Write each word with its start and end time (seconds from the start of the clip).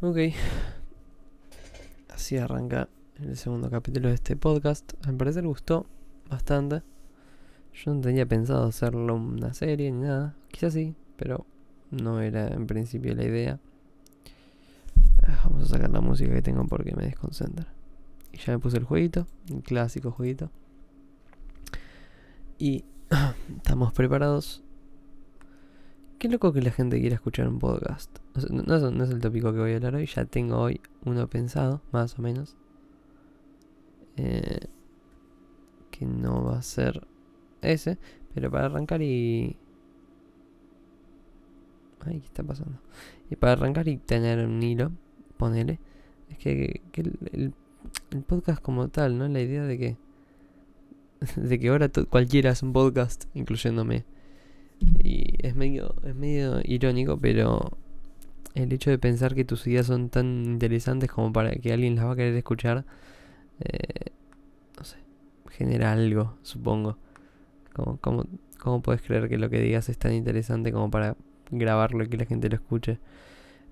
Ok. 0.00 0.16
Así 2.08 2.36
arranca 2.36 2.88
el 3.20 3.36
segundo 3.36 3.68
capítulo 3.68 4.08
de 4.08 4.14
este 4.14 4.36
podcast. 4.36 4.92
Al 5.04 5.16
parecer 5.16 5.44
gustó 5.44 5.86
bastante. 6.30 6.82
Yo 7.72 7.94
no 7.94 8.00
tenía 8.00 8.24
pensado 8.24 8.68
hacerlo 8.68 9.16
una 9.16 9.52
serie 9.54 9.90
ni 9.90 10.02
nada. 10.02 10.36
Quizás 10.52 10.74
sí, 10.74 10.94
pero 11.16 11.46
no 11.90 12.20
era 12.20 12.46
en 12.46 12.68
principio 12.68 13.12
la 13.16 13.24
idea. 13.24 13.58
Ah, 15.24 15.40
Vamos 15.42 15.64
a 15.64 15.74
sacar 15.74 15.90
la 15.90 16.00
música 16.00 16.32
que 16.32 16.42
tengo 16.42 16.64
porque 16.68 16.94
me 16.94 17.02
desconcentra. 17.02 17.66
Y 18.32 18.38
ya 18.38 18.52
me 18.52 18.60
puse 18.60 18.76
el 18.76 18.84
jueguito, 18.84 19.26
el 19.50 19.64
clásico 19.64 20.12
jueguito. 20.12 20.48
Y 22.56 22.84
estamos 23.56 23.92
preparados. 23.92 24.62
Qué 26.18 26.28
loco 26.28 26.52
que 26.52 26.60
la 26.60 26.72
gente 26.72 27.00
quiera 27.00 27.14
escuchar 27.14 27.46
un 27.46 27.60
podcast. 27.60 28.18
No, 28.50 28.74
es, 28.74 29.10
el 29.10 29.20
tópico 29.20 29.52
que 29.52 29.60
voy 29.60 29.72
a 29.72 29.76
hablar 29.76 29.94
hoy, 29.94 30.06
ya 30.06 30.24
tengo 30.24 30.58
hoy 30.58 30.80
uno 31.04 31.28
pensado, 31.28 31.80
más 31.92 32.18
o 32.18 32.22
menos. 32.22 32.56
Eh, 34.16 34.66
que 35.92 36.06
no 36.06 36.44
va 36.44 36.58
a 36.58 36.62
ser 36.62 37.06
ese, 37.62 37.98
pero 38.34 38.50
para 38.50 38.66
arrancar 38.66 39.00
y... 39.00 39.56
Ay, 42.04 42.18
¿qué 42.18 42.26
está 42.26 42.42
pasando? 42.42 42.80
Y 43.30 43.36
para 43.36 43.52
arrancar 43.52 43.86
y 43.86 43.98
tener 43.98 44.44
un 44.44 44.60
hilo, 44.60 44.90
ponele. 45.36 45.78
Es 46.30 46.38
que, 46.38 46.82
que 46.90 47.02
el, 47.02 47.54
podcast 48.26 48.60
como 48.60 48.88
tal, 48.88 49.18
¿no? 49.18 49.28
La 49.28 49.40
idea 49.40 49.62
de 49.62 49.78
que... 49.78 49.96
De 51.36 51.60
que 51.60 51.68
ahora 51.68 51.88
cualquiera 52.10 52.50
hace 52.50 52.66
un 52.66 52.72
podcast, 52.72 53.26
incluyéndome. 53.34 54.04
Y 54.80 55.34
es 55.46 55.54
medio, 55.54 55.94
es 56.04 56.14
medio 56.14 56.60
irónico, 56.64 57.18
pero 57.18 57.76
el 58.54 58.72
hecho 58.72 58.90
de 58.90 58.98
pensar 58.98 59.34
que 59.34 59.44
tus 59.44 59.66
ideas 59.66 59.86
son 59.86 60.08
tan 60.08 60.44
interesantes 60.44 61.10
como 61.10 61.32
para 61.32 61.52
que 61.52 61.72
alguien 61.72 61.96
las 61.96 62.06
va 62.06 62.12
a 62.12 62.16
querer 62.16 62.34
escuchar, 62.34 62.84
eh, 63.60 64.10
no 64.76 64.84
sé, 64.84 64.96
genera 65.50 65.92
algo, 65.92 66.36
supongo. 66.42 66.98
Como, 67.72 67.98
como, 67.98 68.24
¿Cómo 68.58 68.82
puedes 68.82 69.02
creer 69.02 69.28
que 69.28 69.38
lo 69.38 69.50
que 69.50 69.60
digas 69.60 69.88
es 69.88 69.98
tan 69.98 70.12
interesante 70.12 70.72
como 70.72 70.90
para 70.90 71.16
grabarlo 71.50 72.04
y 72.04 72.08
que 72.08 72.16
la 72.16 72.24
gente 72.24 72.48
lo 72.48 72.56
escuche? 72.56 72.98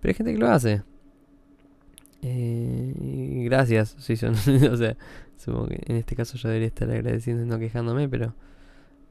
Pero 0.01 0.11
hay 0.11 0.15
gente 0.15 0.33
que 0.33 0.39
lo 0.39 0.49
hace. 0.49 0.83
Eh, 2.23 3.43
gracias, 3.45 3.97
si 3.99 4.17
son, 4.17 4.35
o 4.71 4.77
sea, 4.77 4.97
supongo 5.37 5.69
que 5.69 5.83
en 5.87 5.97
este 5.97 6.17
caso 6.17 6.39
yo 6.39 6.49
debería 6.49 6.69
estar 6.69 6.91
agradeciendo 6.91 7.43
y 7.43 7.47
no 7.47 7.59
quejándome, 7.59 8.09
pero 8.09 8.35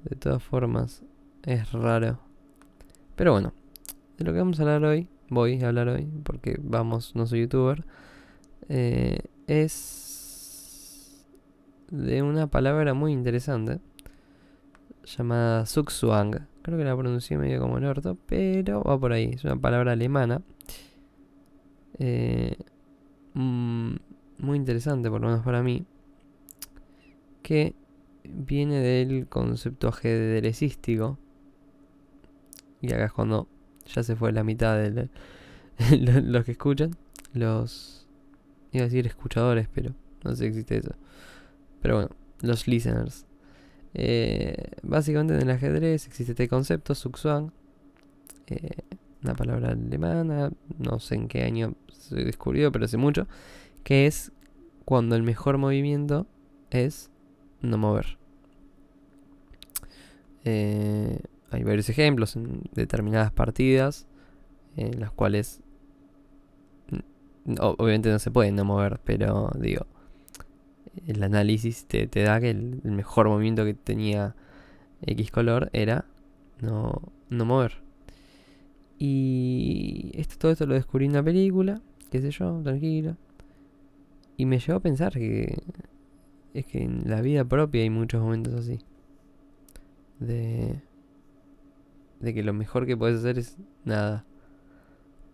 de 0.10 0.16
todas 0.16 0.42
formas 0.42 1.04
es 1.46 1.72
raro. 1.72 2.20
Pero 3.16 3.32
bueno, 3.32 3.54
de 4.18 4.26
lo 4.26 4.34
que 4.34 4.40
vamos 4.40 4.60
a 4.60 4.64
hablar 4.64 4.84
hoy, 4.84 5.08
voy 5.30 5.62
a 5.62 5.68
hablar 5.68 5.88
hoy, 5.88 6.08
porque 6.24 6.58
vamos, 6.62 7.16
no 7.16 7.26
soy 7.26 7.42
youtuber, 7.42 7.86
eh, 8.70 9.20
es 9.48 11.26
de 11.90 12.24
una 12.24 12.48
palabra 12.48 12.94
muy 12.94 13.14
interesante 13.14 13.80
llamada 15.06 15.66
Zugzwang. 15.66 16.48
Creo 16.62 16.78
que 16.78 16.84
la 16.84 16.98
pronuncié 16.98 17.38
medio 17.38 17.60
como 17.62 17.78
el 17.78 17.86
orto, 17.86 18.18
pero 18.26 18.82
va 18.84 19.00
por 19.00 19.14
ahí. 19.14 19.32
Es 19.34 19.44
una 19.44 19.56
palabra 19.56 19.92
alemana. 19.94 20.42
eh, 22.00 22.58
mm, 23.34 23.96
muy 24.40 24.58
interesante, 24.58 25.10
por 25.10 25.22
lo 25.22 25.28
menos 25.28 25.44
para 25.44 25.62
mí. 25.64 25.86
Que 27.44 27.76
viene 28.24 28.80
del 28.80 29.28
concepto 29.28 29.88
ajedrecístico. 29.90 31.20
Y 32.82 32.92
acá 32.94 33.06
es 33.06 33.12
cuando 33.14 33.48
ya 33.94 34.04
se 34.04 34.16
fue 34.16 34.32
la 34.32 34.44
mitad 34.44 34.78
de 34.78 34.92
lo- 34.92 35.10
lo- 36.14 36.22
los 36.22 36.46
que 36.46 36.52
escuchan. 36.54 36.96
Los. 37.34 38.08
Iba 38.72 38.84
a 38.84 38.88
decir 38.88 39.08
escuchadores, 39.08 39.68
pero 39.74 39.94
no 40.24 40.32
sé 40.32 40.38
si 40.38 40.46
existe 40.46 40.78
eso. 40.78 40.92
Pero 41.82 41.96
bueno, 41.96 42.10
los 42.42 42.68
listeners. 42.68 43.26
Eh, 43.94 44.56
básicamente 44.84 45.36
en 45.36 45.42
el 45.44 45.50
ajedrez 45.52 46.06
existe 46.08 46.34
este 46.34 46.48
concepto, 46.50 46.94
Zugzwang. 46.96 47.52
eh, 48.48 48.82
una 49.24 49.34
palabra 49.36 49.70
alemana, 49.72 50.52
no 50.78 51.00
sé 51.00 51.16
en 51.16 51.28
qué 51.28 51.44
año 51.44 51.74
se 51.92 52.16
descubrió, 52.16 52.72
pero 52.72 52.86
hace 52.86 52.98
mucho. 52.98 53.28
Que 53.84 54.06
es 54.08 54.32
cuando 54.84 55.16
el 55.16 55.24
mejor 55.24 55.58
movimiento 55.58 56.28
es 56.70 57.10
no 57.62 57.78
mover. 57.78 58.18
Eh, 60.44 61.20
hay 61.56 61.64
varios 61.64 61.90
ejemplos 61.90 62.36
en 62.36 62.62
determinadas 62.74 63.32
partidas 63.32 64.08
en 64.76 65.00
las 65.00 65.12
cuales 65.12 65.62
obviamente 67.60 68.10
no 68.10 68.20
se 68.20 68.32
puede 68.32 68.52
no 68.52 68.66
mover, 68.66 69.00
pero 69.04 69.52
digo, 69.60 69.86
el 71.08 71.24
análisis 71.24 71.86
te, 71.86 72.08
da 72.08 72.40
que 72.40 72.50
el, 72.50 72.82
mejor 72.84 73.28
movimiento 73.28 73.66
que 73.66 73.74
tenía 73.74 74.36
X 75.02 75.32
color 75.32 75.70
era 75.74 76.06
no, 76.62 77.02
no 77.30 77.46
mover. 77.46 77.84
Y 78.98 80.12
esto, 80.16 80.36
todo 80.38 80.52
esto 80.52 80.66
lo 80.66 80.74
descubrí 80.74 81.06
en 81.06 81.12
una 81.12 81.24
película, 81.24 81.82
qué 82.12 82.22
sé 82.22 82.32
yo, 82.32 82.62
tranquilo. 82.64 83.18
Y 84.38 84.46
me 84.46 84.60
llevó 84.60 84.78
a 84.78 84.82
pensar 84.82 85.14
que 85.14 85.58
es 86.54 86.66
que 86.66 86.84
en 86.84 87.04
la 87.10 87.22
vida 87.22 87.44
propia 87.44 87.82
hay 87.82 87.90
muchos 87.90 88.22
momentos 88.22 88.54
así. 88.54 88.80
De, 90.20 90.82
de 92.20 92.34
que 92.34 92.44
lo 92.44 92.54
mejor 92.54 92.86
que 92.86 92.98
puedes 92.98 93.20
hacer 93.20 93.40
es 93.40 93.58
nada. 93.84 94.26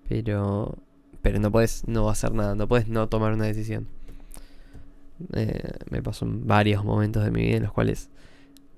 Pero, 0.07 0.77
pero 1.21 1.39
no 1.39 1.51
puedes 1.51 1.87
no 1.87 2.09
hacer 2.09 2.33
nada, 2.33 2.55
no 2.55 2.67
puedes 2.67 2.87
no 2.87 3.07
tomar 3.09 3.33
una 3.33 3.45
decisión. 3.45 3.87
Eh, 5.33 5.73
me 5.89 6.01
pasó 6.01 6.25
varios 6.27 6.83
momentos 6.83 7.23
de 7.23 7.31
mi 7.31 7.41
vida 7.41 7.57
en 7.57 7.63
los 7.63 7.71
cuales 7.71 8.09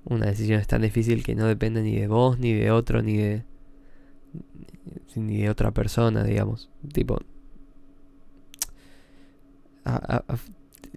una 0.06 0.26
decisión 0.26 0.60
es 0.60 0.68
tan 0.68 0.82
difícil 0.82 1.24
que 1.24 1.36
no 1.36 1.46
depende 1.46 1.82
ni 1.82 1.96
de 1.96 2.08
vos, 2.08 2.38
ni 2.38 2.54
de 2.54 2.72
otro, 2.72 3.02
ni 3.02 3.18
de 3.18 3.46
ni 5.16 5.42
de 5.42 5.50
otra 5.50 5.72
persona, 5.72 6.24
digamos. 6.24 6.70
Tipo, 6.92 7.20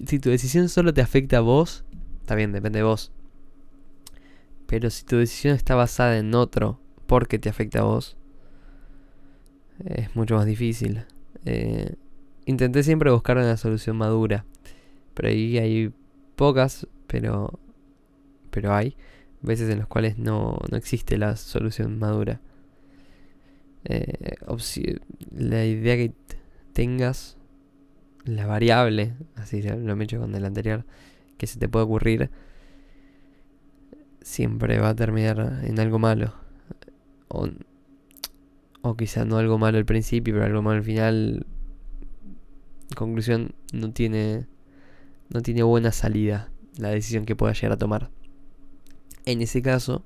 si 0.07 0.19
tu 0.19 0.31
decisión 0.31 0.69
solo 0.69 0.93
te 0.93 1.01
afecta 1.01 1.39
a 1.39 1.41
vos, 1.41 1.85
está 2.21 2.35
bien, 2.35 2.53
depende 2.53 2.81
de 2.81 2.85
vos. 2.85 3.13
Pero 4.67 4.91
si 4.91 5.05
tu 5.05 5.17
decisión 5.17 5.55
está 5.55 5.75
basada 5.75 6.19
en 6.19 6.35
otro 6.35 6.81
porque 7.07 7.39
te 7.39 7.49
afecta 7.49 7.81
a 7.81 7.85
vos, 7.85 8.17
es 9.85 10.15
mucho 10.17 10.37
más 10.37 10.47
difícil. 10.47 11.05
Eh, 11.45 11.95
intenté 12.47 12.83
siempre 12.83 13.11
buscar 13.11 13.37
una 13.37 13.57
solución 13.57 13.97
madura. 13.97 14.45
Pero 15.15 15.29
ahí 15.29 15.59
hay 15.59 15.93
pocas, 16.35 16.87
pero, 17.07 17.59
pero 18.51 18.75
hay 18.75 18.97
veces 19.43 19.71
en 19.71 19.79
las 19.79 19.87
cuales 19.87 20.19
no, 20.19 20.59
no 20.71 20.77
existe 20.77 21.17
la 21.19 21.37
solución 21.37 21.99
madura. 21.99 22.41
Eh, 23.85 24.37
la 25.31 25.65
idea 25.65 25.97
que 25.97 26.13
tengas, 26.73 27.37
la 28.25 28.47
variable, 28.47 29.15
así 29.37 29.63
lo 29.63 29.95
he 29.95 30.05
hecho 30.05 30.19
con 30.19 30.35
el 30.35 30.45
anterior, 30.45 30.85
que 31.39 31.47
se 31.47 31.59
te 31.59 31.69
puede 31.69 31.85
ocurrir, 31.85 32.31
siempre 34.21 34.81
va 34.81 34.91
a 34.91 34.95
terminar 34.95 35.61
en 35.63 35.79
algo 35.79 35.99
malo. 36.01 36.46
O, 37.29 37.49
o 38.83 38.97
quizá 38.97 39.25
no 39.25 39.39
algo 39.39 39.59
malo 39.59 39.79
al 39.79 39.85
principio, 39.85 40.35
pero 40.35 40.47
algo 40.47 40.63
malo 40.63 40.79
al 40.79 40.85
final. 40.85 41.47
En 42.91 42.95
conclusión, 42.95 43.55
no 43.73 43.93
tiene, 43.93 44.47
no 45.29 45.43
tiene 45.43 45.63
buena 45.63 45.93
salida 45.93 46.51
la 46.79 46.91
decisión 46.91 47.25
que 47.25 47.37
pueda 47.37 47.53
llegar 47.53 47.73
a 47.73 47.79
tomar. 47.79 48.11
En 49.25 49.43
ese 49.43 49.61
caso, 49.61 50.05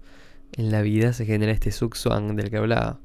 en 0.52 0.70
la 0.70 0.82
vida 0.82 1.12
se 1.12 1.26
genera 1.26 1.52
este 1.52 1.72
Zugzwang 1.72 2.36
del 2.36 2.50
que 2.50 2.56
hablaba. 2.56 3.00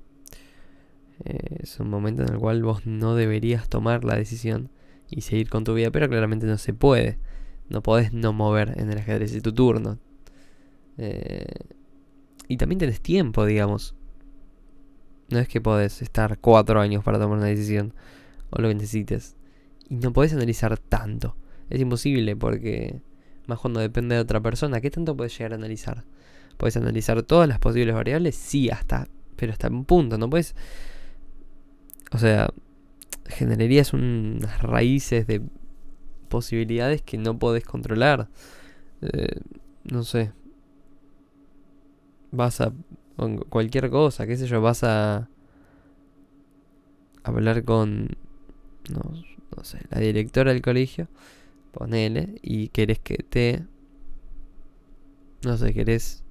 Eh, 1.23 1.57
es 1.61 1.79
un 1.79 1.89
momento 1.89 2.23
en 2.23 2.33
el 2.33 2.39
cual 2.39 2.63
vos 2.63 2.85
no 2.85 3.15
deberías 3.15 3.69
tomar 3.69 4.03
la 4.03 4.15
decisión 4.15 4.69
y 5.09 5.21
seguir 5.21 5.49
con 5.49 5.63
tu 5.63 5.73
vida, 5.73 5.91
pero 5.91 6.09
claramente 6.09 6.45
no 6.45 6.57
se 6.57 6.73
puede. 6.73 7.17
No 7.69 7.81
podés 7.81 8.13
no 8.13 8.33
mover 8.33 8.79
en 8.79 8.91
el 8.91 8.99
ajedrez, 8.99 9.33
es 9.33 9.43
tu 9.43 9.53
turno. 9.53 9.99
Eh, 10.97 11.45
y 12.47 12.57
también 12.57 12.79
tenés 12.79 13.01
tiempo, 13.01 13.45
digamos. 13.45 13.95
No 15.29 15.39
es 15.39 15.47
que 15.47 15.61
podés 15.61 16.01
estar 16.01 16.37
cuatro 16.39 16.79
años 16.79 17.03
para 17.03 17.19
tomar 17.19 17.37
una 17.37 17.47
decisión 17.47 17.93
o 18.51 18.61
lo 18.61 18.67
que 18.67 18.75
necesites. 18.75 19.35
Y 19.89 19.95
no 19.95 20.13
podés 20.13 20.33
analizar 20.33 20.77
tanto. 20.77 21.35
Es 21.69 21.79
imposible 21.81 22.35
porque, 22.35 23.01
más 23.47 23.59
cuando 23.59 23.79
depende 23.79 24.15
de 24.15 24.21
otra 24.21 24.41
persona, 24.41 24.81
¿qué 24.81 24.91
tanto 24.91 25.17
puedes 25.17 25.37
llegar 25.37 25.53
a 25.53 25.55
analizar? 25.55 26.05
¿Puedes 26.57 26.77
analizar 26.77 27.21
todas 27.23 27.49
las 27.49 27.59
posibles 27.59 27.95
variables? 27.95 28.35
Sí, 28.35 28.69
hasta, 28.69 29.07
pero 29.35 29.51
hasta 29.51 29.67
un 29.67 29.85
punto. 29.85 30.17
No 30.17 30.29
puedes. 30.29 30.55
O 32.11 32.17
sea, 32.17 32.49
generarías 33.27 33.93
unas 33.93 34.61
raíces 34.61 35.27
de 35.27 35.41
posibilidades 36.29 37.01
que 37.01 37.17
no 37.17 37.37
podés 37.37 37.65
controlar. 37.65 38.29
Eh, 39.01 39.39
no 39.83 40.03
sé. 40.03 40.31
Vas 42.31 42.61
a. 42.61 42.71
con 43.15 43.37
cualquier 43.37 43.89
cosa, 43.89 44.27
qué 44.27 44.37
sé 44.37 44.47
yo, 44.47 44.61
vas 44.61 44.83
a. 44.83 45.29
hablar 47.23 47.63
con 47.63 48.09
no, 48.89 49.63
sé, 49.63 49.79
la 49.89 49.99
directora 49.99 50.51
del 50.51 50.61
colegio, 50.61 51.07
ponele, 51.71 52.35
y 52.41 52.69
querés 52.69 52.99
que 52.99 53.17
te, 53.17 53.63
no 55.43 55.57
sé, 55.57 55.73
querés 55.73 56.23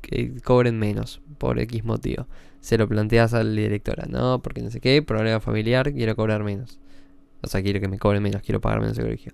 que 0.00 0.40
cobren 0.42 0.78
menos 0.78 1.20
por 1.38 1.58
X 1.58 1.84
motivo. 1.84 2.26
Se 2.60 2.78
lo 2.78 2.88
planteas 2.88 3.34
a 3.34 3.42
la 3.42 3.50
directora, 3.50 4.06
no, 4.08 4.40
porque 4.40 4.62
no 4.62 4.70
sé 4.70 4.80
qué, 4.80 5.02
problema 5.02 5.40
familiar, 5.40 5.92
quiero 5.92 6.14
cobrar 6.14 6.44
menos. 6.44 6.78
O 7.42 7.48
sea, 7.48 7.62
quiero 7.62 7.80
que 7.80 7.88
me 7.88 7.98
cobren 7.98 8.22
menos, 8.22 8.42
quiero 8.42 8.60
pagar 8.60 8.80
menos 8.80 8.96
el 8.98 9.04
colegio. 9.04 9.32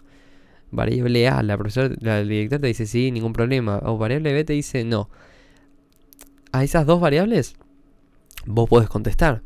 Variable 0.70 1.29
A, 1.29 1.43
la 1.43 1.56
profesora, 1.56 1.94
la 2.00 2.23
directora 2.23 2.61
te 2.61 2.67
dice 2.69 2.87
sí, 2.87 3.11
ningún 3.11 3.32
problema. 3.32 3.81
O 3.84 3.99
variable 3.99 4.32
B 4.32 4.44
te 4.44 4.55
dice 4.55 4.84
no. 4.84 5.11
A 6.52 6.64
esas 6.64 6.86
dos 6.86 7.00
variables, 7.00 7.56
vos 8.46 8.68
podés 8.68 8.88
contestar. 8.88 9.42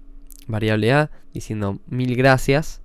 Variable 0.46 0.93
A 0.93 1.10
diciendo 1.32 1.81
mil 1.87 2.16
gracias. 2.16 2.82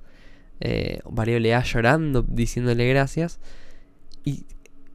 Eh, 0.60 1.00
variable 1.10 1.54
A 1.54 1.64
llorando 1.64 2.24
diciéndole 2.24 2.88
gracias. 2.88 3.40
Y 4.24 4.46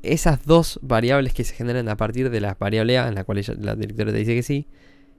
esas 0.03 0.45
dos 0.45 0.81
variables 0.83 1.33
que 1.35 1.45
se 1.45 1.55
generan 1.55 1.89
a 1.89 1.97
partir 1.97 2.31
de 2.31 2.41
la 2.41 2.55
variable 2.55 2.99
A, 2.99 3.09
en 3.09 3.15
la 3.15 3.25
cual 3.25 3.43
la 3.61 3.77
directora 3.77 4.13
te 4.13 4.19
dice 4.19 4.35
que 4.35 4.43
sí, 4.43 4.67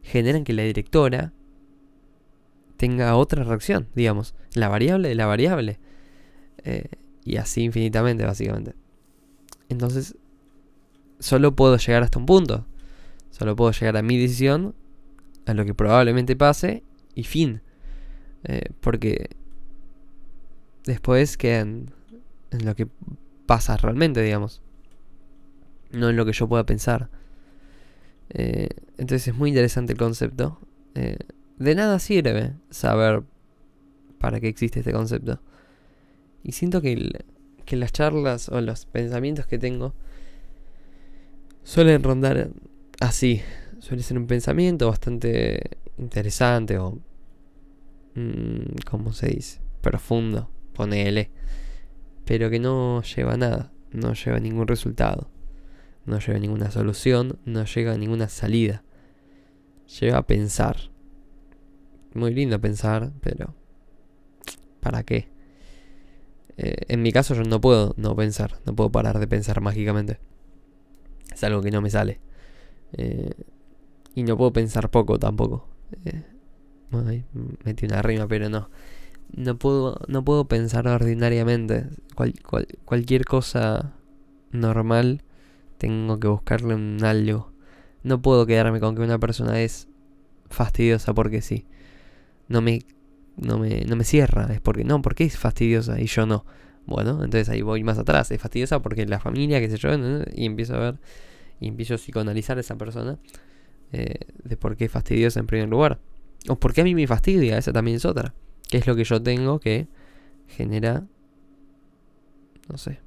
generan 0.02 0.44
que 0.44 0.54
la 0.54 0.64
directora 0.64 1.34
tenga 2.78 3.16
otra 3.16 3.44
reacción, 3.44 3.88
digamos. 3.96 4.36
La 4.54 4.68
variable 4.68 5.10
de 5.10 5.16
la 5.16 5.26
variable. 5.26 5.80
Eh, 6.66 6.90
y 7.24 7.38
así 7.38 7.64
infinitamente, 7.64 8.26
básicamente. 8.26 8.74
Entonces, 9.70 10.18
solo 11.20 11.56
puedo 11.56 11.78
llegar 11.78 12.04
hasta 12.04 12.20
un 12.20 12.26
punto. 12.26 12.66
Solo 13.34 13.56
puedo 13.56 13.72
llegar 13.72 13.98
a 13.98 14.04
mi 14.04 14.20
decisión, 14.20 14.76
a 15.48 15.56
lo 15.56 15.66
que 15.66 15.74
probablemente 15.74 16.36
pase, 16.36 16.84
y 17.16 17.24
fin. 17.24 17.62
Eh, 18.44 18.70
porque 18.80 19.32
después 20.86 21.36
quedan 21.36 21.90
en 22.52 22.64
lo 22.64 22.76
que 22.76 22.88
pasa 23.48 23.76
realmente, 23.76 24.22
digamos. 24.22 24.62
No 25.90 26.12
en 26.12 26.16
lo 26.16 26.28
que 26.28 26.34
yo 26.34 26.48
pueda 26.48 26.64
pensar. 26.64 27.10
Eh, 28.30 28.70
entonces 29.00 29.30
es 29.30 29.36
muy 29.36 29.50
interesante 29.50 29.94
el 29.94 29.98
concepto. 29.98 30.60
Eh, 30.94 31.18
de 31.58 31.74
nada 31.74 31.98
sirve 31.98 32.54
saber 32.70 33.24
para 34.20 34.40
qué 34.40 34.48
existe 34.48 34.82
este 34.82 34.94
concepto. 34.94 35.42
Y 36.44 36.52
siento 36.52 36.82
que, 36.82 37.26
que 37.66 37.78
las 37.78 37.92
charlas 37.94 38.50
o 38.50 38.62
los 38.62 38.86
pensamientos 38.86 39.48
que 39.48 39.58
tengo 39.58 39.96
suelen 41.64 42.04
rondar 42.04 42.52
así. 43.00 43.42
Suele 43.80 44.04
ser 44.04 44.18
un 44.18 44.28
pensamiento 44.28 44.88
bastante 44.88 45.78
interesante 45.98 46.78
o... 46.78 47.00
Mmm, 48.16 48.76
¿Cómo 48.90 49.14
se 49.14 49.28
dice? 49.28 49.62
Profundo, 49.82 50.50
ponele. 50.74 51.32
Pero 52.26 52.50
que 52.50 52.60
no 52.60 53.02
lleva 53.02 53.36
nada, 53.38 53.72
no 53.92 54.14
lleva 54.14 54.40
ningún 54.40 54.68
resultado. 54.68 55.30
No 56.06 56.20
lleva 56.20 56.40
ninguna 56.40 56.72
solución, 56.72 57.40
no 57.46 57.66
llega 57.66 57.94
a 57.94 57.98
ninguna 57.98 58.30
salida. 58.30 58.84
Lleva 60.00 60.20
a 60.20 60.28
pensar. 60.28 60.78
Muy 62.14 62.34
lindo 62.34 62.60
pensar, 62.62 63.12
pero... 63.22 63.56
¿Para 64.80 65.04
qué? 65.04 65.30
Eh, 66.58 66.86
en 66.90 67.02
mi 67.02 67.12
caso 67.12 67.34
yo 67.34 67.44
no 67.44 67.60
puedo 67.60 67.96
no 67.98 68.16
pensar, 68.16 68.60
no 68.66 68.76
puedo 68.76 68.92
parar 68.92 69.20
de 69.20 69.28
pensar 69.28 69.62
mágicamente. 69.62 70.20
Es 71.34 71.44
algo 71.44 71.62
que 71.62 71.72
no 71.72 71.82
me 71.82 71.90
sale. 71.90 72.20
Eh, 72.94 73.34
y 74.16 74.24
no 74.24 74.38
puedo 74.38 74.54
pensar 74.54 74.90
poco 74.90 75.20
tampoco. 75.20 75.68
Eh, 76.06 76.24
metí 77.64 77.86
una 77.86 78.02
rima, 78.02 78.28
pero 78.28 78.50
no. 78.50 78.70
No 79.36 79.58
puedo, 79.58 80.00
no 80.08 80.24
puedo 80.24 80.46
pensar 80.48 80.88
ordinariamente. 80.88 81.88
cualquier 82.86 83.26
cosa 83.26 83.94
normal 84.52 85.24
tengo 85.78 86.20
que 86.20 86.28
buscarle 86.28 86.76
un 86.76 87.04
algo. 87.04 87.52
No 88.04 88.22
puedo 88.22 88.46
quedarme 88.46 88.80
con 88.80 88.96
que 88.96 89.02
una 89.02 89.20
persona 89.20 89.62
es 89.62 89.88
fastidiosa 90.50 91.14
porque 91.14 91.42
sí. 91.42 91.66
No 92.48 92.62
me 92.62 92.82
no 93.38 93.58
me, 93.60 93.82
no 93.86 93.96
me 93.96 94.04
cierra. 94.04 94.48
Es 94.54 94.62
porque 94.62 94.84
no, 94.84 95.02
porque 95.02 95.24
es 95.24 95.38
fastidiosa 95.38 96.00
y 96.00 96.06
yo 96.08 96.26
no. 96.26 96.46
Bueno, 96.86 97.24
entonces 97.24 97.50
ahí 97.50 97.62
voy 97.62 97.84
más 97.84 97.98
atrás. 97.98 98.32
Es 98.32 98.42
fastidiosa 98.42 98.82
porque 98.82 99.06
la 99.06 99.20
familia, 99.20 99.60
qué 99.60 99.70
sé 99.70 99.78
yo, 99.78 99.90
y 100.36 100.46
empiezo 100.46 100.76
a 100.76 100.80
ver, 100.80 101.00
y 101.64 101.68
empiezo 101.68 101.94
a 101.94 101.98
psicoanalizar 101.98 102.58
a 102.58 102.62
esa 102.62 102.78
persona 102.78 103.18
eh, 103.92 104.16
de 104.44 104.58
por 104.58 104.76
qué 104.76 104.86
es 104.86 104.92
fastidiosa 104.92 105.40
en 105.40 105.48
primer 105.48 105.70
lugar. 105.70 106.00
O 106.50 106.58
por 106.58 106.74
qué 106.74 106.82
a 106.82 106.84
mí 106.84 106.94
me 106.94 107.08
fastidia, 107.08 107.58
esa 107.58 107.72
también 107.72 107.98
es 107.98 108.06
otra. 108.06 108.34
¿Qué 108.70 108.78
es 108.78 108.88
lo 108.88 108.96
que 108.96 109.04
yo 109.04 109.22
tengo 109.22 109.60
que 109.60 109.88
genera, 110.48 111.06
no 112.70 112.78
sé, 112.78 113.00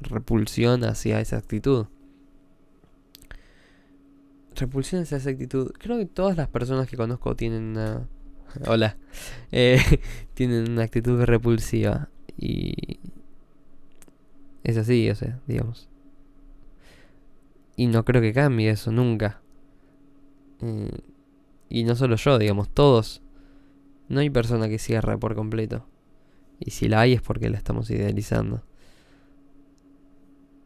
repulsión 0.00 0.84
hacia 0.84 1.20
esa 1.20 1.38
actitud? 1.38 1.86
Repulsión 4.54 5.02
hacia 5.02 5.18
esa 5.18 5.30
actitud. 5.30 5.72
Creo 5.78 5.98
que 5.98 6.06
todas 6.06 6.36
las 6.36 6.48
personas 6.48 6.88
que 6.88 6.96
conozco 6.96 7.34
tienen 7.34 7.62
una 7.64 8.06
Hola. 8.66 8.96
Eh, 9.52 9.80
tienen 10.34 10.70
una 10.70 10.82
actitud 10.82 11.22
repulsiva. 11.22 12.08
Y. 12.38 12.98
Es 14.62 14.76
así, 14.76 15.08
o 15.10 15.14
sea, 15.14 15.40
digamos. 15.46 15.88
Y 17.76 17.86
no 17.86 18.04
creo 18.04 18.22
que 18.22 18.32
cambie 18.32 18.70
eso 18.70 18.90
nunca. 18.90 19.42
Eh, 20.62 20.90
y 21.68 21.84
no 21.84 21.94
solo 21.94 22.16
yo, 22.16 22.38
digamos, 22.38 22.70
todos. 22.70 23.22
No 24.08 24.20
hay 24.20 24.30
persona 24.30 24.68
que 24.68 24.78
cierre 24.78 25.18
por 25.18 25.34
completo. 25.34 25.86
Y 26.58 26.70
si 26.70 26.88
la 26.88 27.00
hay 27.00 27.12
es 27.12 27.22
porque 27.22 27.50
la 27.50 27.58
estamos 27.58 27.90
idealizando. 27.90 28.62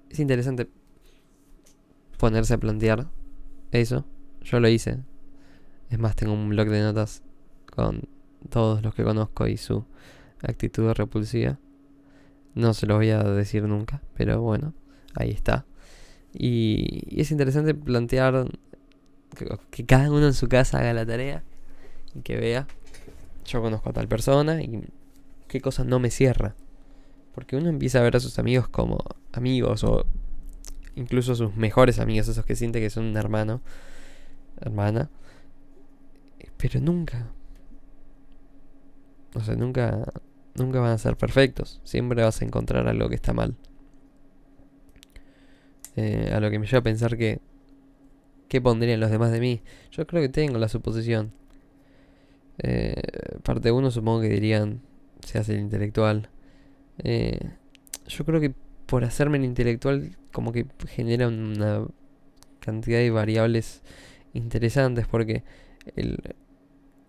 Es 0.09 0.21
interesante 0.21 0.69
ponerse 2.19 2.55
a 2.55 2.59
plantear 2.59 3.09
eso. 3.73 4.05
Yo 4.43 4.61
lo 4.61 4.69
hice. 4.69 5.03
Es 5.89 5.99
más, 5.99 6.15
tengo 6.15 6.33
un 6.33 6.49
blog 6.49 6.69
de 6.69 6.83
notas 6.83 7.23
con 7.67 8.09
todos 8.49 8.83
los 8.83 8.95
que 8.95 9.05
conozco 9.05 9.47
y 9.47 9.57
su 9.57 9.85
actitud 10.43 10.93
repulsiva. 10.93 11.59
No 12.55 12.75
se 12.75 12.87
lo 12.87 12.97
voy 12.97 13.11
a 13.11 13.23
decir 13.23 13.65
nunca, 13.65 14.03
pero 14.15 14.41
bueno, 14.41 14.75
ahí 15.15 15.31
está. 15.31 15.67
Y, 16.32 17.21
es 17.21 17.31
interesante 17.31 17.75
plantear 17.75 18.47
que, 19.71 19.87
cada 19.87 20.11
uno 20.11 20.27
en 20.27 20.35
su 20.35 20.49
casa 20.49 20.79
haga 20.79 20.93
la 20.93 21.06
tarea 21.06 21.43
y 22.15 22.21
que 22.21 22.37
vea, 22.37 22.67
yo 23.44 23.61
conozco 23.62 23.91
a 23.91 23.93
tal 23.93 24.09
persona 24.09 24.62
y 24.62 24.82
qué 25.49 25.61
cosa 25.61 25.85
no 25.85 25.99
me 25.99 26.11
cierra. 26.11 26.55
Porque 27.35 27.57
uno 27.57 27.69
empieza 27.69 28.00
a 28.00 28.02
ver 28.02 28.16
a 28.16 28.21
sus 28.21 28.38
amigos 28.38 28.69
como 28.69 28.99
amigos 29.33 29.85
o 29.85 30.05
incluso 30.97 31.35
sus 31.35 31.57
mejores 31.57 31.99
amigos, 31.99 32.28
esos 32.28 32.45
que 32.45 32.57
siente 32.57 32.81
que 32.81 32.90
son 32.90 33.05
un 33.05 33.16
hermano, 33.16 33.61
hermana, 34.61 35.11
pero 36.59 36.81
nunca 36.81 37.31
o 39.35 39.40
sea, 39.40 39.55
nunca, 39.55 40.12
nunca 40.55 40.81
van 40.81 40.93
a 40.93 40.99
ser 40.99 41.16
perfectos. 41.16 41.81
Siempre 41.85 42.23
vas 42.23 42.40
a 42.43 42.45
encontrar 42.45 42.88
algo 42.88 43.09
que 43.09 43.14
está 43.14 43.33
mal. 43.33 43.55
Eh, 45.97 46.30
a 46.32 46.40
lo 46.40 46.50
que 46.50 46.59
me 46.59 46.66
lleva 46.66 46.78
a 46.78 46.82
pensar 46.82 47.16
que... 47.16 47.40
¿Qué 48.49 48.61
pondrían 48.61 48.99
los 48.99 49.11
demás 49.11 49.30
de 49.30 49.38
mí? 49.38 49.62
Yo 49.92 50.06
creo 50.06 50.23
que 50.23 50.28
tengo 50.28 50.59
la 50.59 50.68
suposición. 50.68 51.32
Eh, 52.59 53.00
parte 53.44 53.70
uno 53.70 53.90
supongo 53.90 54.23
que 54.23 54.28
dirían, 54.28 54.80
se 55.25 55.38
hace 55.38 55.54
el 55.54 55.61
intelectual. 55.61 56.28
Eh, 56.99 57.38
yo 58.09 58.25
creo 58.25 58.40
que 58.40 58.52
por 58.87 59.04
hacerme 59.04 59.38
el 59.38 59.44
intelectual 59.44 60.16
como 60.32 60.52
que 60.52 60.66
genera 60.88 61.28
una 61.28 61.87
cantidad 62.59 62.99
de 62.99 63.11
variables 63.11 63.82
interesantes 64.35 65.06
porque 65.06 65.44
el, 65.97 66.18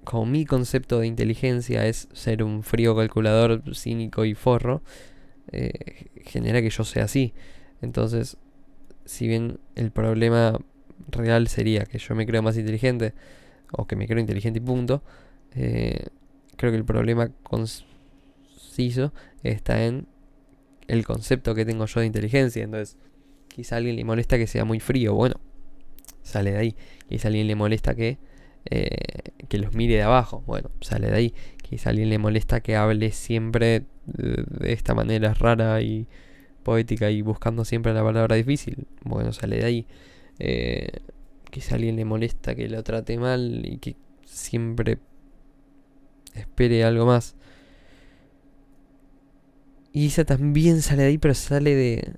como 0.04 0.26
mi 0.26 0.46
concepto 0.46 1.00
de 1.00 1.08
inteligencia 1.08 1.86
es 1.86 2.08
ser 2.14 2.44
un 2.44 2.64
frío 2.64 2.96
calculador 2.96 3.62
cínico 3.76 4.26
y 4.26 4.34
forro, 4.34 4.82
eh, 5.52 6.08
genera 6.26 6.62
que 6.62 6.70
yo 6.70 6.84
sea 6.84 7.06
así. 7.06 7.34
Entonces, 7.82 8.38
si 9.06 9.28
bien 9.28 9.60
el 9.76 9.92
problema 9.92 10.60
real 11.10 11.48
sería 11.48 11.86
que 11.86 11.98
yo 11.98 12.16
me 12.16 12.26
creo 12.26 12.42
más 12.42 12.58
inteligente, 12.58 13.14
o 13.72 13.88
que 13.88 13.96
me 13.96 14.08
creo 14.08 14.20
inteligente 14.20 14.60
y 14.60 14.62
punto, 14.62 15.04
eh, 15.56 16.08
creo 16.58 16.72
que 16.72 16.78
el 16.78 16.86
problema 16.86 17.30
conciso 17.44 19.14
está 19.44 19.86
en 19.86 20.08
el 20.88 21.06
concepto 21.06 21.56
que 21.56 21.66
tengo 21.66 21.86
yo 21.86 22.00
de 22.02 22.06
inteligencia. 22.06 22.64
Entonces, 22.64 22.98
quizá 23.48 23.76
a 23.76 23.78
alguien 23.78 23.96
le 23.96 24.04
molesta 24.04 24.38
que 24.38 24.48
sea 24.48 24.66
muy 24.66 24.80
frío. 24.80 25.14
Bueno, 25.14 25.36
sale 26.22 26.52
de 26.52 26.58
ahí. 26.58 26.76
Quizá 27.08 27.28
a 27.28 27.30
alguien 27.30 27.48
le 27.48 27.56
molesta 27.56 27.96
que 27.96 28.18
eh, 28.66 28.90
que 29.48 29.58
los 29.58 29.74
mire 29.74 29.96
de 29.96 30.04
abajo. 30.04 30.44
Bueno, 30.46 30.70
sale 30.82 31.08
de 31.10 31.16
ahí. 31.16 31.34
Quizá 31.62 31.90
a 31.90 31.92
alguien 31.92 32.10
le 32.10 32.18
molesta 32.18 32.62
que 32.62 32.76
hable 32.76 33.12
siempre 33.12 33.86
de, 34.06 34.46
esta 34.72 34.94
manera 34.94 35.34
rara 35.34 35.82
y 35.82 36.08
poética 36.64 37.10
y 37.12 37.22
buscando 37.22 37.66
siempre 37.66 37.94
la 37.94 38.04
palabra 38.04 38.36
difícil. 38.36 38.88
Bueno, 39.04 39.34
sale 39.34 39.58
de 39.58 39.66
ahí. 39.66 39.88
Eh, 40.40 40.90
quizá 41.50 41.76
a 41.76 41.78
alguien 41.78 41.96
le 41.96 42.06
molesta 42.06 42.56
que 42.56 42.68
lo 42.70 42.82
trate 42.84 43.18
mal 43.18 43.62
y 43.66 43.78
que 43.78 43.96
siempre 44.26 45.00
espere 46.34 46.84
algo 46.84 47.06
más. 47.06 47.36
Y 49.94 50.08
esa 50.08 50.24
también 50.24 50.82
sale 50.82 51.04
de 51.04 51.10
ahí, 51.10 51.18
pero 51.18 51.34
sale 51.34 51.76
de... 51.76 52.16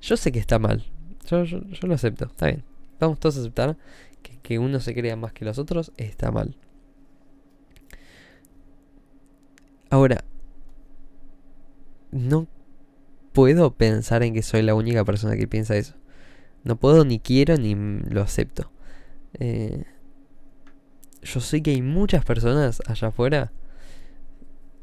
yo 0.00 0.16
sé 0.16 0.30
que 0.30 0.38
está 0.38 0.58
mal. 0.58 0.84
Yo, 1.28 1.42
yo, 1.44 1.60
lo 1.82 1.94
acepto, 1.94 2.26
está 2.26 2.46
bien. 2.46 2.62
Vamos 3.00 3.18
todos 3.18 3.36
a 3.36 3.40
aceptar 3.40 3.76
que, 4.22 4.38
que 4.38 4.58
uno 4.60 4.78
se 4.78 4.94
crea 4.94 5.16
más 5.16 5.32
que 5.32 5.44
los 5.44 5.58
otros 5.58 5.92
está 5.96 6.30
mal. 6.30 6.56
Ahora, 9.90 10.24
no 12.10 12.46
puedo 13.32 13.74
pensar 13.74 14.22
en 14.22 14.32
que 14.32 14.42
soy 14.42 14.62
la 14.62 14.74
única 14.74 15.04
persona 15.04 15.36
que 15.36 15.46
piensa 15.46 15.76
eso. 15.76 15.94
No 16.64 16.76
puedo, 16.76 17.04
ni 17.04 17.20
quiero, 17.20 17.56
ni 17.56 17.74
lo 17.74 18.22
acepto. 18.22 18.72
Eh, 19.34 19.84
yo 21.22 21.40
sé 21.40 21.62
que 21.62 21.72
hay 21.72 21.82
muchas 21.82 22.24
personas 22.24 22.80
allá 22.86 23.08
afuera. 23.08 23.52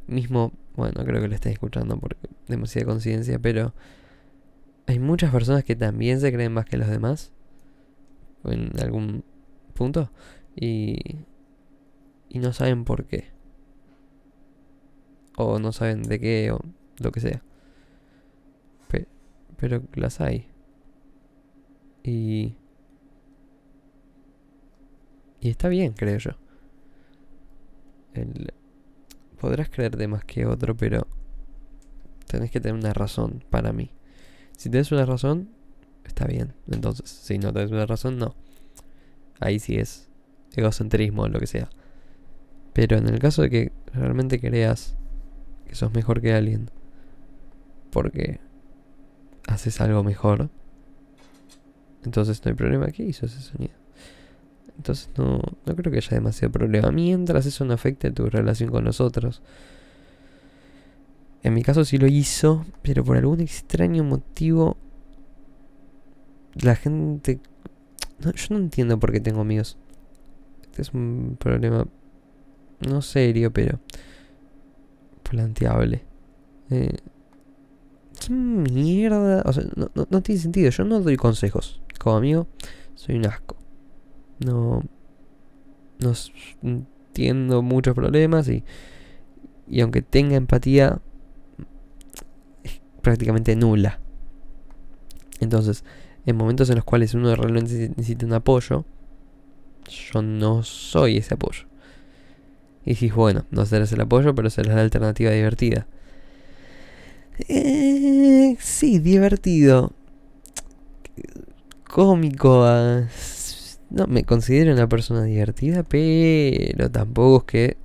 Mismo, 0.07 0.53
bueno, 0.75 1.03
creo 1.03 1.21
que 1.21 1.27
lo 1.27 1.35
estén 1.35 1.53
escuchando 1.53 1.99
por 1.99 2.15
demasiada 2.47 2.85
conciencia, 2.85 3.39
pero 3.39 3.73
hay 4.85 4.99
muchas 4.99 5.31
personas 5.31 5.63
que 5.63 5.75
también 5.75 6.19
se 6.19 6.31
creen 6.31 6.53
más 6.53 6.65
que 6.65 6.77
los 6.77 6.87
demás. 6.87 7.31
En 8.43 8.71
algún 8.79 9.23
punto. 9.73 10.11
Y, 10.55 10.97
y 12.29 12.39
no 12.39 12.53
saben 12.53 12.85
por 12.85 13.05
qué. 13.05 13.31
O 15.37 15.57
no 15.59 15.71
saben 15.71 16.03
de 16.03 16.19
qué, 16.19 16.55
lo 16.99 17.11
que 17.11 17.19
sea. 17.19 17.41
pero 19.57 19.81
las 19.93 20.19
hay. 20.19 20.47
Y... 22.03 22.55
Y 25.39 25.49
está 25.49 25.69
bien, 25.69 25.93
creo 25.93 26.17
yo. 26.17 26.31
podrás 29.39 29.69
creer 29.69 29.97
de 29.97 30.07
más 30.07 30.23
que 30.23 30.45
otro, 30.45 30.75
pero 30.75 31.07
tenés 32.27 32.51
que 32.51 32.59
tener 32.61 32.79
una 32.79 32.93
razón 32.93 33.43
para 33.49 33.73
mí. 33.73 33.91
Si 34.57 34.69
tienes 34.69 34.91
una 34.91 35.05
razón, 35.05 35.49
está 36.05 36.25
bien. 36.25 36.53
Entonces, 36.71 37.09
si 37.09 37.37
no 37.37 37.51
tienes 37.53 37.71
una 37.71 37.85
razón, 37.85 38.17
no. 38.17 38.35
Ahí 39.39 39.59
sí 39.59 39.75
es 39.75 40.09
egocentrismo 40.55 41.23
o 41.23 41.27
lo 41.27 41.39
que 41.39 41.47
sea. 41.47 41.69
Pero 42.73 42.97
en 42.97 43.07
el 43.07 43.19
caso 43.19 43.41
de 43.41 43.49
que 43.49 43.71
realmente 43.93 44.39
creas 44.39 44.95
que 45.67 45.75
sos 45.75 45.93
mejor 45.93 46.21
que 46.21 46.33
alguien, 46.33 46.69
porque 47.93 48.39
haces 49.47 49.79
algo 49.81 50.03
mejor, 50.03 50.49
entonces 52.03 52.43
no 52.43 52.49
hay 52.49 52.55
problema. 52.55 52.87
¿Qué 52.87 53.03
hizo 53.03 53.25
ese 53.25 53.41
sonido? 53.41 53.73
Entonces 54.75 55.09
no, 55.17 55.41
no 55.65 55.75
creo 55.75 55.91
que 55.91 55.99
haya 55.99 56.09
demasiado 56.09 56.51
problema. 56.51 56.91
Mientras 56.91 57.45
eso 57.45 57.63
no 57.65 57.73
afecte 57.73 58.11
tu 58.11 58.29
relación 58.29 58.69
con 58.69 58.83
los 58.83 58.99
otros. 58.99 59.41
En 61.43 61.53
mi 61.53 61.61
caso 61.61 61.85
sí 61.85 61.97
lo 61.97 62.07
hizo, 62.07 62.65
pero 62.81 63.03
por 63.03 63.17
algún 63.17 63.41
extraño 63.41 64.03
motivo 64.03 64.77
la 66.55 66.75
gente... 66.75 67.39
yo 68.19 68.31
no 68.49 68.57
entiendo 68.57 68.99
por 68.99 69.11
qué 69.11 69.19
tengo 69.19 69.41
amigos. 69.41 69.77
Este 70.63 70.81
es 70.81 70.93
un 70.93 71.37
problema 71.39 71.85
no 72.79 73.01
serio, 73.01 73.51
pero 73.51 73.79
planteable. 75.23 76.03
Eh, 76.69 76.97
¿Qué 78.27 78.33
mierda? 78.33 79.43
O 79.45 79.53
sea, 79.53 79.63
no, 79.75 79.89
no 80.09 80.21
tiene 80.21 80.41
sentido. 80.41 80.69
Yo 80.69 80.83
no 80.83 80.99
doy 80.99 81.17
consejos. 81.17 81.81
Como 81.99 82.17
amigo, 82.17 82.47
soy 82.95 83.15
un 83.15 83.25
asco 83.25 83.57
no, 84.39 84.83
no 85.99 86.13
entiendo 86.61 87.61
muchos 87.61 87.95
problemas 87.95 88.47
y, 88.47 88.63
y 89.67 89.81
aunque 89.81 90.01
tenga 90.01 90.35
empatía, 90.35 90.99
es 92.63 92.81
prácticamente 93.01 93.55
nula. 93.55 93.99
Entonces, 95.39 95.83
en 96.25 96.35
momentos 96.35 96.69
en 96.69 96.75
los 96.75 96.85
cuales 96.85 97.13
uno 97.13 97.35
realmente 97.35 97.89
necesita 97.89 98.25
un 98.25 98.33
apoyo, 98.33 98.85
yo 100.11 100.21
no 100.21 100.63
soy 100.63 101.17
ese 101.17 101.33
apoyo. 101.33 101.65
Y 102.85 102.95
si 102.95 103.09
bueno, 103.09 103.45
no 103.51 103.65
serás 103.65 103.91
el 103.93 104.01
apoyo, 104.01 104.35
pero 104.35 104.49
serás 104.49 104.75
la 104.75 104.81
alternativa 104.81 105.31
divertida. 105.31 105.87
Eh, 107.39 108.55
sí, 108.59 108.99
divertido. 108.99 109.91
Cómico. 111.85 112.63
Ah, 112.65 113.07
no, 113.89 114.07
me 114.07 114.23
considero 114.23 114.73
una 114.73 114.87
persona 114.87 115.23
divertida, 115.23 115.83
pero 115.83 116.89
tampoco 116.91 117.37
es 117.37 117.43
que... 117.43 117.77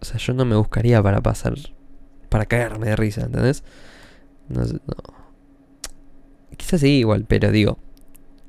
O 0.00 0.04
sea, 0.04 0.18
yo 0.18 0.34
no 0.34 0.44
me 0.44 0.56
buscaría 0.56 1.02
para 1.02 1.20
pasar... 1.20 1.54
Para 2.28 2.46
caerme 2.46 2.88
de 2.88 2.96
risa, 2.96 3.22
¿entendés? 3.22 3.62
No, 4.48 4.62
no. 4.64 5.16
Quizás 6.56 6.80
sí, 6.80 6.98
igual, 6.98 7.24
pero 7.28 7.50
digo... 7.50 7.78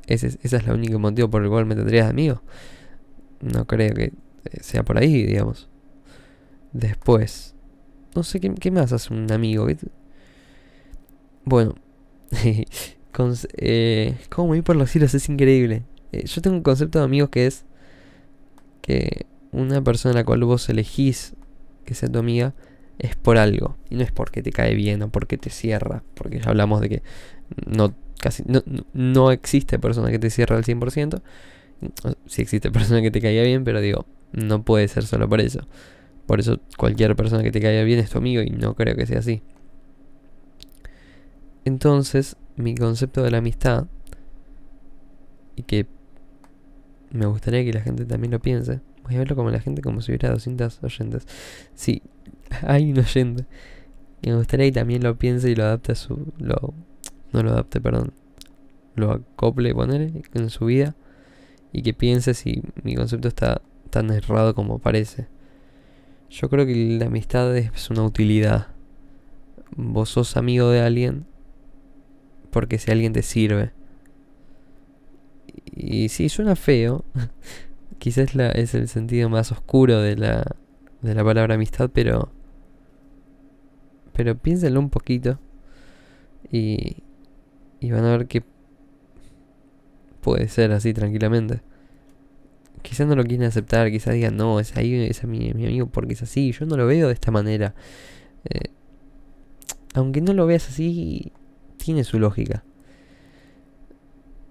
Ese, 0.08 0.40
es 0.42 0.54
el 0.54 0.72
único 0.72 1.00
motivo 1.00 1.30
por 1.30 1.44
el 1.44 1.50
cual 1.50 1.66
me 1.66 1.76
tendrías 1.76 2.06
de 2.06 2.12
amigo. 2.12 2.42
No 3.42 3.68
creo 3.68 3.94
que 3.94 4.14
sea 4.62 4.84
por 4.84 4.98
ahí, 4.98 5.24
digamos. 5.24 5.68
Después... 6.72 7.54
No 8.16 8.24
sé, 8.24 8.40
¿qué, 8.40 8.54
qué 8.56 8.72
más 8.72 8.94
hace 8.94 9.14
un 9.14 9.32
amigo? 9.32 9.68
Bueno... 11.48 11.76
Con, 13.14 13.34
eh, 13.58 14.16
¿Cómo 14.30 14.54
ir 14.54 14.64
por 14.64 14.76
los 14.76 14.92
cielos? 14.92 15.16
Es 15.16 15.28
increíble. 15.28 15.82
Eh, 16.12 16.26
yo 16.26 16.40
tengo 16.42 16.56
un 16.56 16.62
concepto 16.62 17.00
de 17.00 17.06
amigos 17.06 17.32
que 17.32 17.48
es 17.48 17.66
que 18.82 19.26
una 19.52 19.84
persona 19.84 20.14
a 20.14 20.18
la 20.18 20.24
cual 20.24 20.44
vos 20.44 20.70
elegís 20.70 21.34
que 21.84 21.96
sea 21.96 22.10
tu 22.10 22.20
amiga 22.20 22.54
es 23.00 23.16
por 23.16 23.40
algo. 23.40 23.76
Y 23.90 23.96
no 23.96 24.04
es 24.04 24.12
porque 24.12 24.44
te 24.44 24.52
cae 24.52 24.76
bien 24.76 25.02
o 25.02 25.10
porque 25.10 25.38
te 25.38 25.50
cierra. 25.50 26.04
Porque 26.14 26.40
ya 26.40 26.50
hablamos 26.50 26.80
de 26.80 26.90
que 26.90 27.04
no, 27.66 27.96
casi, 28.20 28.44
no, 28.46 28.62
no 28.94 29.32
existe 29.32 29.80
persona 29.80 30.12
que 30.12 30.20
te 30.20 30.30
cierra 30.30 30.58
al 30.58 30.64
100%. 30.64 31.22
Si 32.28 32.42
existe 32.44 32.70
persona 32.72 33.02
que 33.02 33.10
te 33.10 33.20
caiga 33.20 33.42
bien, 33.42 33.64
pero 33.64 33.82
digo, 33.82 34.06
no 34.32 34.64
puede 34.64 34.88
ser 34.90 35.08
solo 35.08 35.28
por 35.28 35.42
eso. 35.42 35.68
Por 36.28 36.40
eso 36.40 36.60
cualquier 36.78 37.16
persona 37.16 37.42
que 37.42 37.52
te 37.52 37.62
caiga 37.62 37.82
bien 37.84 37.98
es 37.98 38.12
tu 38.12 38.20
amigo 38.20 38.44
y 38.44 38.52
no 38.52 38.76
creo 38.76 38.96
que 38.96 39.08
sea 39.08 39.20
así. 39.20 39.42
Entonces, 41.68 42.38
mi 42.56 42.76
concepto 42.76 43.24
de 43.24 43.30
la 43.30 43.40
amistad, 43.40 43.88
y 45.58 45.64
que 45.64 45.86
me 47.12 47.26
gustaría 47.26 47.66
que 47.66 47.74
la 47.74 47.82
gente 47.82 48.06
también 48.06 48.32
lo 48.32 48.40
piense. 48.40 48.80
Voy 49.04 49.16
a 49.16 49.20
verlo 49.20 49.36
como 49.36 49.52
la 49.52 49.60
gente, 49.60 49.82
como 49.82 50.00
si 50.00 50.12
hubiera 50.12 50.30
200 50.30 50.82
oyentes. 50.82 51.28
Sí, 51.74 52.04
hay 52.62 52.90
un 52.94 53.00
oyente. 53.00 53.46
Y 54.22 54.30
me 54.30 54.38
gustaría 54.38 54.68
que 54.68 54.72
también 54.72 55.04
lo 55.04 55.18
piense 55.18 55.52
y 55.52 55.56
lo 55.56 55.66
adapte 55.66 55.92
a 55.92 55.96
su. 55.96 56.32
Lo, 56.38 56.74
no 57.34 57.44
lo 57.44 57.52
adapte, 57.52 57.82
perdón. 57.82 58.14
Lo 58.96 59.12
acople, 59.12 59.76
poner 59.76 60.24
en 60.36 60.50
su 60.50 60.68
vida. 60.68 60.96
Y 61.74 61.82
que 61.82 61.94
piense 61.94 62.34
si 62.34 62.64
mi 62.82 62.96
concepto 62.96 63.28
está 63.28 63.62
tan 63.90 64.10
errado 64.12 64.56
como 64.56 64.80
parece. 64.80 65.28
Yo 66.30 66.50
creo 66.50 66.66
que 66.66 66.98
la 66.98 67.08
amistad 67.08 67.58
es 67.58 67.90
una 67.90 68.04
utilidad. 68.04 68.68
Vos 69.76 70.12
sos 70.12 70.38
amigo 70.38 70.70
de 70.70 70.80
alguien 70.80 71.26
porque 72.58 72.80
si 72.80 72.90
alguien 72.90 73.14
te 73.14 73.22
sirve. 73.22 73.72
Y 75.76 76.10
sí, 76.10 76.28
suena 76.28 76.56
feo. 76.56 77.06
Quizás 78.00 78.36
es 78.36 78.74
el 78.74 78.88
sentido 78.88 79.30
más 79.30 79.52
oscuro 79.52 80.02
de 80.02 80.16
la, 80.16 80.44
de 81.04 81.14
la 81.14 81.24
palabra 81.24 81.54
amistad, 81.54 81.92
pero... 81.94 82.32
Pero 84.12 84.36
piénsenlo 84.40 84.80
un 84.80 84.90
poquito. 84.90 85.40
Y, 86.52 87.04
y 87.80 87.92
van 87.92 88.06
a 88.06 88.18
ver 88.18 88.26
que 88.26 88.42
puede 90.22 90.48
ser 90.48 90.72
así 90.72 90.96
tranquilamente. 90.96 91.62
Quizás 92.82 93.06
no 93.06 93.16
lo 93.16 93.24
quieren 93.24 93.46
aceptar, 93.46 93.92
quizás 93.92 94.16
digan, 94.16 94.36
no, 94.36 94.60
es 94.60 94.76
ahí, 94.78 94.96
es 94.96 95.24
mi, 95.26 95.54
mi 95.54 95.68
amigo 95.68 95.86
porque 95.86 96.14
es 96.14 96.24
así. 96.24 96.54
Yo 96.54 96.66
no 96.66 96.76
lo 96.76 96.88
veo 96.88 97.06
de 97.06 97.14
esta 97.14 97.30
manera. 97.30 97.76
Eh, 98.46 98.72
aunque 99.94 100.22
no 100.22 100.34
lo 100.34 100.48
veas 100.48 100.68
así, 100.70 101.32
tiene 101.88 102.04
su 102.04 102.20
lógica. 102.20 102.66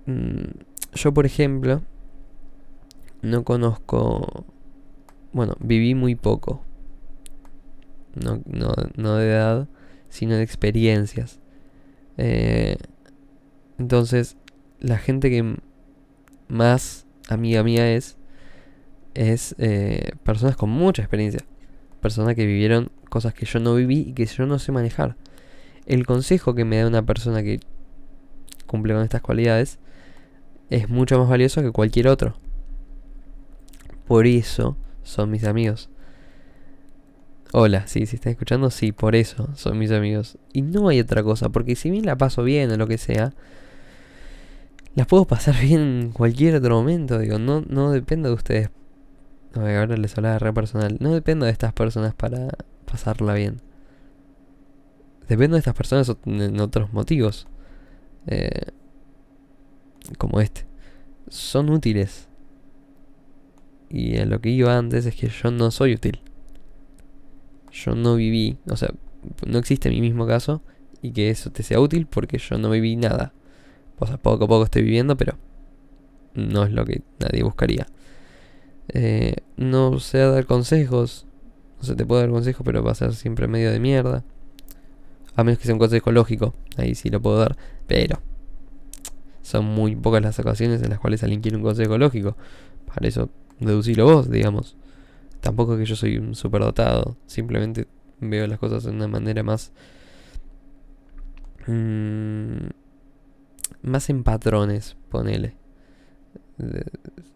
Mm, 0.07 0.59
yo, 0.95 1.13
por 1.13 1.27
ejemplo, 1.27 1.83
no 3.21 3.45
conozco... 3.45 4.47
Bueno, 5.35 5.55
viví 5.61 5.95
muy 5.95 6.15
poco. 6.15 6.65
No, 8.15 8.41
no, 8.47 8.73
no 8.97 9.17
de 9.17 9.29
edad, 9.29 9.69
sino 10.09 10.37
de 10.37 10.45
experiencias. 10.45 11.39
Eh, 12.17 12.79
entonces, 13.77 14.39
la 14.81 14.97
gente 14.97 15.29
que 15.29 15.59
más 16.49 17.07
amiga 17.29 17.63
mía 17.63 17.93
es, 17.93 18.17
es 19.13 19.55
eh, 19.59 20.13
personas 20.25 20.57
con 20.57 20.71
mucha 20.71 21.03
experiencia. 21.03 21.45
Personas 22.01 22.35
que 22.35 22.47
vivieron 22.47 22.91
cosas 23.11 23.35
que 23.35 23.45
yo 23.45 23.61
no 23.61 23.75
viví 23.75 24.07
y 24.09 24.13
que 24.15 24.25
yo 24.25 24.47
no 24.47 24.59
sé 24.59 24.73
manejar. 24.73 25.17
El 25.87 26.05
consejo 26.05 26.55
que 26.55 26.65
me 26.65 26.79
da 26.79 26.87
una 26.87 27.07
persona 27.07 27.43
que 27.43 27.61
cumple 28.67 28.95
con 28.95 29.03
estas 29.03 29.23
cualidades 29.23 29.79
es 30.69 30.89
mucho 30.89 31.19
más 31.19 31.29
valioso 31.29 31.63
que 31.63 31.71
cualquier 31.71 32.09
otro. 32.09 32.37
Por 34.07 34.27
eso 34.27 34.77
son 35.03 35.31
mis 35.31 35.45
amigos. 35.45 35.89
Hola, 37.53 37.87
sí, 37.87 38.07
si 38.07 38.17
están 38.17 38.33
escuchando, 38.33 38.71
sí, 38.71 38.91
por 38.93 39.15
eso 39.15 39.49
son 39.55 39.79
mis 39.79 39.93
amigos. 39.93 40.39
Y 40.53 40.63
no 40.63 40.89
hay 40.89 41.01
otra 41.01 41.23
cosa, 41.23 41.49
porque 41.49 41.77
si 41.77 41.91
bien 41.91 42.05
la 42.05 42.19
paso 42.19 42.43
bien 42.43 42.71
o 42.71 42.77
lo 42.77 42.89
que 42.89 42.99
sea, 42.99 43.33
las 44.95 45.07
puedo 45.07 45.25
pasar 45.25 45.55
bien 45.61 45.81
en 45.81 46.11
cualquier 46.11 46.57
otro 46.57 46.77
momento, 46.77 47.19
digo, 47.19 47.39
no, 47.39 47.63
no 47.69 47.93
dependo 47.93 48.29
de 48.29 48.35
ustedes. 48.35 48.71
ahora 49.55 49.97
les 49.97 50.17
hablaba 50.19 50.39
re 50.39 50.53
personal. 50.53 50.97
No 51.01 51.15
dependo 51.15 51.47
de 51.47 51.53
estas 51.53 51.73
personas 51.73 52.15
para 52.15 52.49
pasarla 52.85 53.35
bien. 53.35 53.61
Dependo 55.29 55.57
de 55.57 55.61
estas 55.61 55.75
personas 55.75 56.15
en 56.25 56.61
otros 56.61 56.93
motivos. 56.93 57.47
Eh, 58.27 58.71
como 60.19 60.41
este. 60.41 60.67
Son 61.29 61.71
útiles. 61.71 62.29
Y 63.89 64.19
a 64.19 64.27
lo 64.27 64.41
que 64.41 64.51
iba 64.51 64.77
antes 64.77 65.07
es 65.07 65.15
que 65.15 65.29
yo 65.29 65.51
no 65.51 65.71
soy 65.71 65.95
útil 65.95 66.21
yo 67.77 67.95
no 67.95 68.17
viví, 68.17 68.59
o 68.71 68.77
sea, 68.77 68.91
no 69.47 69.59
existe 69.59 69.91
mi 69.91 70.01
mismo 70.01 70.27
caso 70.27 70.63
y 71.03 71.13
que 71.13 71.31
eso 71.31 71.51
te 71.51 71.63
sea 71.63 71.81
útil 71.81 72.07
porque 72.07 72.39
yo 72.39 72.59
no 72.59 72.71
viví 72.71 72.97
nada. 72.97 73.33
O 73.99 74.07
sea, 74.07 74.17
poco 74.17 74.45
a 74.45 74.49
poco 74.49 74.65
estoy 74.65 74.83
viviendo, 74.83 75.17
pero 75.17 75.37
no 76.35 76.65
es 76.65 76.73
lo 76.73 76.85
que 76.85 77.03
nadie 77.19 77.43
buscaría. 77.43 77.87
Eh, 78.89 79.37
no 79.57 79.99
sé 80.01 80.19
dar 80.19 80.47
consejos, 80.47 81.27
o 81.81 81.85
sea, 81.85 81.97
te 81.97 82.07
puedo 82.07 82.21
dar 82.21 82.31
consejos, 82.31 82.65
pero 82.65 82.83
va 82.83 82.93
a 82.93 82.95
ser 82.95 83.15
siempre 83.15 83.47
medio 83.49 83.71
de 83.71 83.81
mierda. 83.81 84.25
A 85.37 85.45
menos 85.45 85.59
que 85.59 85.67
sea 85.67 85.75
un 85.75 85.79
consejo 85.79 86.11
lógico, 86.13 86.55
ahí 86.77 86.95
sí 86.95 87.11
lo 87.11 87.21
puedo 87.21 87.39
dar, 87.39 87.57
pero 87.87 88.21
son 89.43 89.65
muy 89.65 89.95
pocas 89.95 90.23
las 90.23 90.39
ocasiones 90.41 90.83
en 90.83 90.91
las 90.91 90.99
cuales 90.99 91.23
alguien 91.23 91.41
quiere 91.41 91.57
un 91.57 91.63
consejo 91.63 91.99
lógico. 91.99 92.37
Para 92.87 93.07
eso, 93.07 93.31
deducilo 93.61 94.05
vos, 94.07 94.31
digamos. 94.31 94.77
Tampoco 95.41 95.75
es 95.75 95.81
que 95.81 95.87
yo 95.87 95.95
soy 95.95 96.19
un 96.19 96.35
superdotado, 96.35 97.17
simplemente 97.27 97.87
veo 98.21 98.47
las 98.47 98.59
cosas 98.59 98.85
de 98.85 98.91
una 98.91 99.07
manera 99.07 99.43
más... 99.43 99.73
Mmm, 101.67 102.67
más 103.83 104.11
en 104.11 104.25
patrones, 104.25 104.97
ponele. 105.11 105.55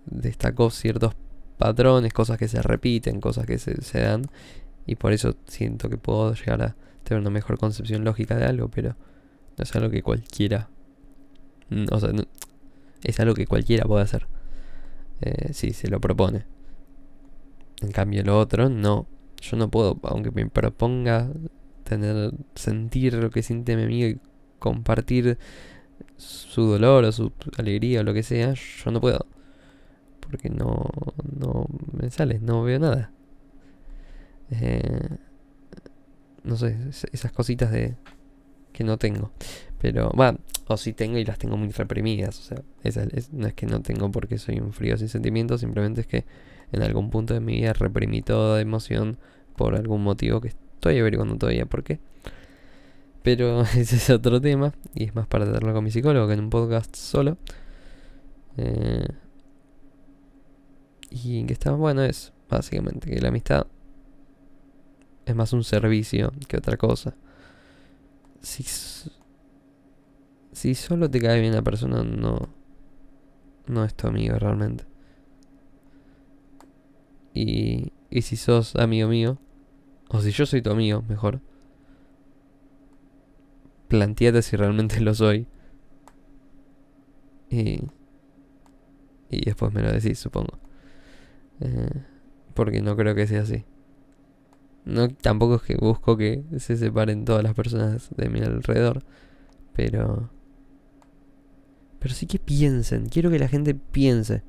destacó 0.07 0.71
ciertos 0.71 1.15
patrones, 1.59 2.13
cosas 2.13 2.39
que 2.39 2.49
se 2.49 2.61
repiten, 2.63 3.21
cosas 3.21 3.47
que 3.47 3.59
se, 3.59 3.81
se, 3.83 4.01
dan. 4.01 4.23
Y 4.87 4.97
por 4.97 5.13
eso 5.13 5.37
siento 5.47 5.89
que 5.89 5.97
puedo 5.97 6.35
llegar 6.35 6.63
a 6.63 6.77
tener 7.11 7.21
una 7.21 7.31
mejor 7.31 7.59
concepción 7.59 8.05
lógica 8.05 8.37
de 8.37 8.45
algo, 8.45 8.69
pero 8.69 8.97
no 9.57 9.65
es 9.65 9.75
algo 9.75 9.91
que 9.91 10.03
cualquiera... 10.03 10.69
O 11.91 12.01
sea, 12.01 12.11
es 13.03 13.21
algo 13.21 13.35
que 13.35 13.47
cualquiera 13.47 13.85
puede 13.85 14.03
hacer. 14.03 14.27
Eh, 15.21 15.53
si 15.53 15.73
se 15.73 15.89
lo 15.89 16.01
propone. 16.01 16.47
En 17.83 17.91
cambio, 17.91 18.23
lo 18.25 18.39
otro, 18.39 18.69
no. 18.69 19.07
Yo 19.41 19.57
no 19.57 19.71
puedo, 19.71 19.99
aunque 20.03 20.31
me 20.31 20.47
proponga 20.47 21.31
tener, 21.85 22.33
sentir 22.55 23.15
lo 23.15 23.31
que 23.31 23.43
siente 23.43 23.77
mi 23.77 23.85
amigo 23.85 24.09
y 24.09 24.21
compartir 24.59 25.39
su 26.17 26.63
dolor 26.63 27.05
o 27.05 27.13
su 27.13 27.33
alegría 27.57 28.01
o 28.01 28.03
lo 28.05 28.15
que 28.15 28.23
sea, 28.23 28.55
yo 28.55 28.91
no 28.91 29.01
puedo. 29.01 29.27
Porque 30.21 30.49
no, 30.49 30.91
no 31.39 31.67
me 31.93 32.11
sale, 32.11 32.39
no 32.41 32.63
veo 32.63 32.79
nada. 32.79 33.13
Eh, 34.51 35.19
no 36.45 36.57
sé, 36.57 36.77
esas 37.13 37.33
cositas 37.33 37.71
de 37.71 37.97
que 38.73 38.85
no 38.85 38.99
tengo. 38.99 39.31
Pero, 39.81 40.11
va, 40.11 40.37
o 40.67 40.77
si 40.77 40.93
tengo 40.93 41.19
y 41.19 41.25
las 41.25 41.39
tengo 41.39 41.57
muy 41.57 41.71
reprimidas. 41.71 42.39
O 42.39 42.43
sea, 42.43 43.05
no 43.33 43.47
es 43.47 43.55
que 43.55 43.67
no 43.67 43.81
tengo 43.81 44.11
porque 44.11 44.39
soy 44.39 44.61
un 44.61 44.73
frío 44.73 44.97
sin 44.97 45.09
sentimientos, 45.09 45.61
simplemente 45.61 46.03
es 46.03 46.07
que 46.07 46.25
en 46.73 46.83
algún 46.83 47.11
punto 47.11 47.35
de 47.35 47.41
mi 47.41 47.57
vida 47.57 47.73
reprimí 47.73 48.23
toda 48.23 48.61
emoción 48.61 49.19
por 49.57 49.75
algún 49.75 50.03
motivo 50.03 50.41
que 50.41 50.49
estoy 50.49 50.99
averiguando 50.99 51.37
todavía 51.37 51.67
por 51.67 51.83
qué. 51.83 51.99
Pero 53.23 53.63
ese 53.77 53.97
es 53.97 54.11
otro 54.11 54.41
tema 54.41 54.73
y 54.95 55.05
es 55.05 55.15
más 55.15 55.27
para 55.27 55.45
tratarlo 55.45 55.75
con 55.75 55.85
mi 55.85 55.91
psicólogo 55.91 56.27
que 56.29 56.35
en 56.35 56.41
un 56.41 56.51
podcast 56.51 56.95
solo. 56.95 57.37
Eh, 58.57 59.09
y 61.11 61.45
que 61.45 61.53
está 61.53 61.73
bueno 61.73 62.03
es 62.05 62.33
básicamente 62.49 63.11
que 63.11 63.21
la 63.21 63.29
amistad 63.29 63.67
es 65.31 65.37
más 65.37 65.53
un 65.53 65.65
servicio 65.65 66.33
que 66.49 66.57
otra 66.57 66.77
cosa. 66.77 67.15
Si, 68.41 68.65
si 70.53 70.75
solo 70.75 71.11
te 71.11 71.21
cae 71.21 71.41
bien 71.41 71.55
la 71.55 71.63
persona, 71.63 72.03
no, 72.03 72.49
no 73.67 73.85
es 73.85 73.95
tu 73.95 74.09
amigo 74.09 74.37
realmente. 74.39 74.85
Y, 77.35 77.93
y 78.11 78.23
si 78.23 78.37
sos 78.37 78.77
amigo 78.77 79.09
mío, 79.09 79.39
o 80.09 80.21
si 80.21 80.33
yo 80.33 80.47
soy 80.47 80.63
tu 80.63 80.71
amigo, 80.71 81.03
mejor, 81.09 81.41
planteate 83.89 84.43
si 84.43 84.57
realmente 84.57 85.01
lo 85.01 85.15
soy. 85.15 85.47
Y, 87.49 87.81
y 89.31 89.45
después 89.45 89.73
me 89.73 89.83
lo 89.83 89.93
decís, 89.93 90.19
supongo. 90.19 90.59
Eh, 91.61 92.03
porque 92.55 92.81
no 92.81 92.97
creo 92.97 93.15
que 93.15 93.27
sea 93.27 93.43
así. 93.43 93.65
No, 94.85 95.09
tampoco 95.09 95.57
es 95.57 95.63
que 95.63 95.77
busco 95.77 96.17
que 96.17 96.45
se 96.59 96.77
separen 96.77 97.25
todas 97.25 97.43
las 97.43 97.55
personas 97.55 98.11
de 98.17 98.29
mi 98.29 98.41
alrededor. 98.41 99.03
Pero. 99.75 100.31
Pero 101.99 102.15
sí 102.15 102.27
que 102.27 102.39
piensen. 102.39 103.09
Quiero 103.09 103.31
que 103.31 103.39
la 103.39 103.49
gente 103.49 103.75
piense. 103.75 104.43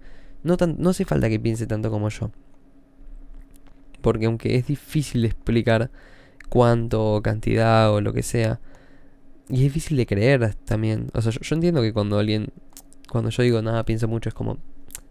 No, 0.43 0.57
tan, 0.57 0.77
no 0.79 0.89
hace 0.89 1.05
falta 1.05 1.29
que 1.29 1.39
piense 1.39 1.67
tanto 1.67 1.91
como 1.91 2.09
yo 2.09 2.31
porque 4.01 4.25
aunque 4.25 4.55
es 4.55 4.67
difícil 4.67 5.23
explicar 5.25 5.89
cuánto, 6.49 7.21
cantidad 7.23 7.91
o 7.93 8.01
lo 8.01 8.13
que 8.13 8.23
sea, 8.23 8.59
y 9.47 9.55
es 9.57 9.61
difícil 9.61 9.97
de 9.97 10.05
creer 10.05 10.55
también. 10.65 11.09
O 11.13 11.21
sea, 11.21 11.31
yo, 11.31 11.55
entiendo 11.55 11.81
que 11.81 11.93
cuando 11.93 12.19
alguien, 12.19 12.49
cuando 13.09 13.29
yo 13.29 13.43
digo 13.43 13.61
nada, 13.61 13.85
pienso 13.85 14.07
mucho, 14.07 14.29
es 14.29 14.35
como, 14.35 14.57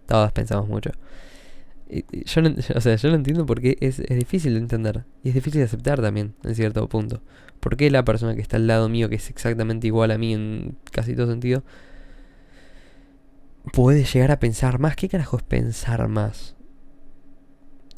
todas 0.06 0.32
pensamos 0.32 0.68
mucho. 0.68 0.90
Yo, 1.90 2.42
o 2.74 2.80
sea, 2.80 2.96
yo 2.96 3.08
lo 3.08 3.14
entiendo 3.14 3.46
porque 3.46 3.76
es, 3.80 3.98
es, 4.00 4.18
difícil 4.18 4.54
de 4.54 4.60
entender 4.60 5.04
y 5.22 5.28
es 5.28 5.34
difícil 5.34 5.60
de 5.60 5.66
aceptar 5.66 6.00
también, 6.00 6.34
en 6.44 6.54
cierto 6.54 6.88
punto. 6.88 7.22
Porque 7.60 7.90
la 7.90 8.04
persona 8.04 8.34
que 8.34 8.40
está 8.40 8.56
al 8.56 8.66
lado 8.66 8.88
mío, 8.88 9.08
que 9.08 9.16
es 9.16 9.28
exactamente 9.28 9.86
igual 9.86 10.10
a 10.10 10.18
mí 10.18 10.32
en 10.32 10.76
casi 10.92 11.14
todo 11.14 11.26
sentido, 11.26 11.62
puede 13.72 14.04
llegar 14.04 14.30
a 14.30 14.40
pensar 14.40 14.78
más? 14.78 14.96
¿Qué 14.96 15.08
carajo 15.08 15.36
es 15.36 15.42
pensar 15.42 16.08
más? 16.08 16.56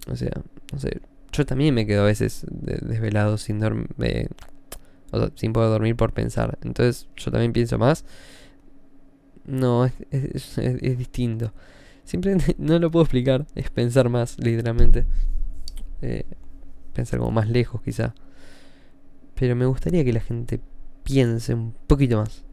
O 0.09 0.17
sea, 0.17 0.33
no 0.73 0.81
sé, 0.81 1.01
yo 1.33 1.47
también 1.47 1.75
me 1.75 1.87
quedo 1.87 2.03
a 2.03 2.07
veces 2.07 2.45
desvelado 2.51 3.39
sin 3.39 3.61
dormir, 3.61 3.89
o 5.11 5.19
sea, 5.19 5.31
sin 5.35 5.53
poder 5.53 5.71
dormir 5.71 5.97
por 5.97 6.13
pensar. 6.13 6.59
Entonces 6.63 7.09
yo 7.17 7.31
también 7.31 7.53
pienso 7.53 7.79
más. 7.79 8.05
No, 9.45 9.87
es, 9.87 10.59
es, 10.59 10.99
distinto. 10.99 11.53
Simplemente 12.05 12.55
no 12.59 12.79
lo 12.79 12.91
puedo 12.91 13.05
explicar. 13.05 13.47
Es 13.55 13.71
pensar 13.71 14.09
más, 14.09 14.39
literalmente. 14.39 15.07
Eh, 16.01 16.25
pensar 16.93 17.19
como 17.19 17.31
más 17.31 17.49
lejos, 17.49 17.83
quizá. 17.83 18.15
Pero 19.35 19.57
me 19.57 19.67
gustaría 19.67 20.05
que 20.05 20.13
la 20.13 20.21
gente 20.21 20.61
piense 21.05 21.55
un 21.55 21.75
poquito 21.87 22.19
más. 22.19 22.45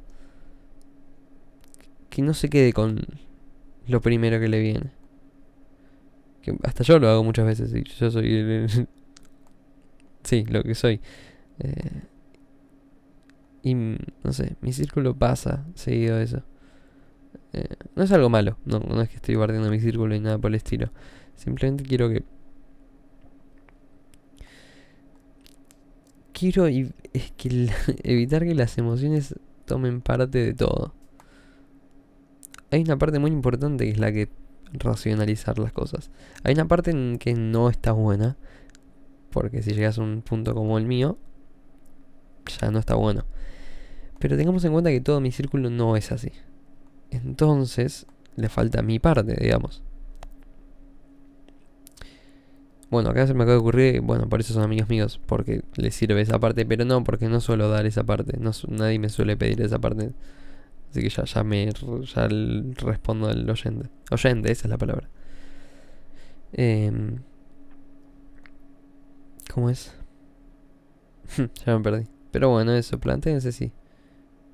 Que 2.09 2.21
no 2.21 2.33
se 2.33 2.49
quede 2.49 2.73
con 2.73 3.05
lo 3.87 4.01
primero 4.01 4.39
que 4.39 4.47
le 4.47 4.59
viene 4.59 4.99
hasta 6.63 6.83
yo 6.83 6.99
lo 6.99 7.09
hago 7.09 7.23
muchas 7.23 7.45
veces. 7.45 7.71
Yo 7.99 8.11
soy. 8.11 8.67
sí, 10.23 10.45
lo 10.45 10.63
que 10.63 10.75
soy. 10.75 11.01
Eh, 11.59 12.01
y 13.61 13.75
no 13.75 14.31
sé, 14.31 14.55
mi 14.61 14.71
círculo 14.71 15.15
pasa 15.15 15.65
seguido 15.75 16.19
eso. 16.19 16.43
Eh, 17.53 17.67
no 17.95 18.03
es 18.03 18.11
algo 18.11 18.29
malo, 18.29 18.57
no, 18.65 19.01
es 19.01 19.09
que 19.09 19.15
estoy 19.15 19.35
guardando 19.35 19.69
mi 19.69 19.79
círculo 19.79 20.15
y 20.15 20.19
nada 20.19 20.37
por 20.37 20.51
el 20.51 20.55
estilo. 20.55 20.91
Simplemente 21.35 21.83
quiero 21.83 22.09
que. 22.09 22.23
Quiero 26.33 26.67
es 26.67 27.31
que 27.37 27.69
evitar 28.03 28.43
que 28.43 28.55
las 28.55 28.77
emociones 28.77 29.35
tomen 29.65 30.01
parte 30.01 30.39
de 30.39 30.53
todo. 30.53 30.93
Hay 32.71 32.81
una 32.81 32.97
parte 32.97 33.19
muy 33.19 33.31
importante 33.31 33.85
que 33.85 33.91
es 33.91 33.99
la 33.99 34.11
que 34.11 34.29
racionalizar 34.73 35.57
las 35.57 35.73
cosas. 35.73 36.11
Hay 36.43 36.53
una 36.53 36.67
parte 36.67 36.91
en 36.91 37.17
que 37.17 37.33
no 37.33 37.69
está 37.69 37.91
buena, 37.93 38.37
porque 39.31 39.63
si 39.63 39.73
llegas 39.73 39.97
a 39.97 40.03
un 40.03 40.21
punto 40.21 40.53
como 40.53 40.77
el 40.77 40.85
mío, 40.85 41.17
ya 42.61 42.69
no 42.71 42.79
está 42.79 42.95
bueno. 42.95 43.25
Pero 44.19 44.37
tengamos 44.37 44.63
en 44.65 44.73
cuenta 44.73 44.91
que 44.91 45.01
todo 45.01 45.21
mi 45.21 45.31
círculo 45.31 45.69
no 45.69 45.95
es 45.95 46.11
así. 46.11 46.31
Entonces, 47.11 48.05
le 48.35 48.49
falta 48.49 48.81
mi 48.81 48.99
parte, 48.99 49.35
digamos. 49.39 49.83
Bueno, 52.89 53.11
acá 53.11 53.27
se 53.27 53.35
me 53.35 53.43
acaba 53.43 53.53
de 53.53 53.59
ocurrir, 53.59 54.01
bueno, 54.01 54.27
por 54.27 54.39
eso 54.39 54.53
son 54.53 54.63
amigos 54.63 54.89
míos, 54.89 55.19
porque 55.27 55.61
les 55.75 55.93
sirve 55.93 56.21
esa 56.21 56.39
parte, 56.39 56.65
pero 56.65 56.85
no, 56.85 57.03
porque 57.03 57.27
no 57.29 57.39
suelo 57.39 57.69
dar 57.69 57.85
esa 57.85 58.03
parte, 58.03 58.37
no, 58.39 58.51
nadie 58.67 58.97
me 58.97 59.09
suele 59.09 59.37
pedir 59.37 59.61
esa 59.61 59.77
parte. 59.79 60.11
Así 60.89 61.01
que 61.01 61.09
ya, 61.09 61.23
ya 61.23 61.43
me 61.43 61.71
ya 61.71 62.27
respondo 62.27 63.27
al 63.27 63.47
oyente. 63.47 63.89
Oyente, 64.11 64.51
esa 64.51 64.67
es 64.67 64.69
la 64.71 64.77
palabra. 64.79 65.07
Em, 66.53 67.19
¿Cómo 69.53 69.69
es? 69.69 69.93
ya 71.65 71.77
me 71.77 71.83
perdí. 71.83 72.07
Pero 72.31 72.49
bueno, 72.49 72.73
eso, 72.73 72.99
planteense 72.99 73.51
sí. 73.51 73.71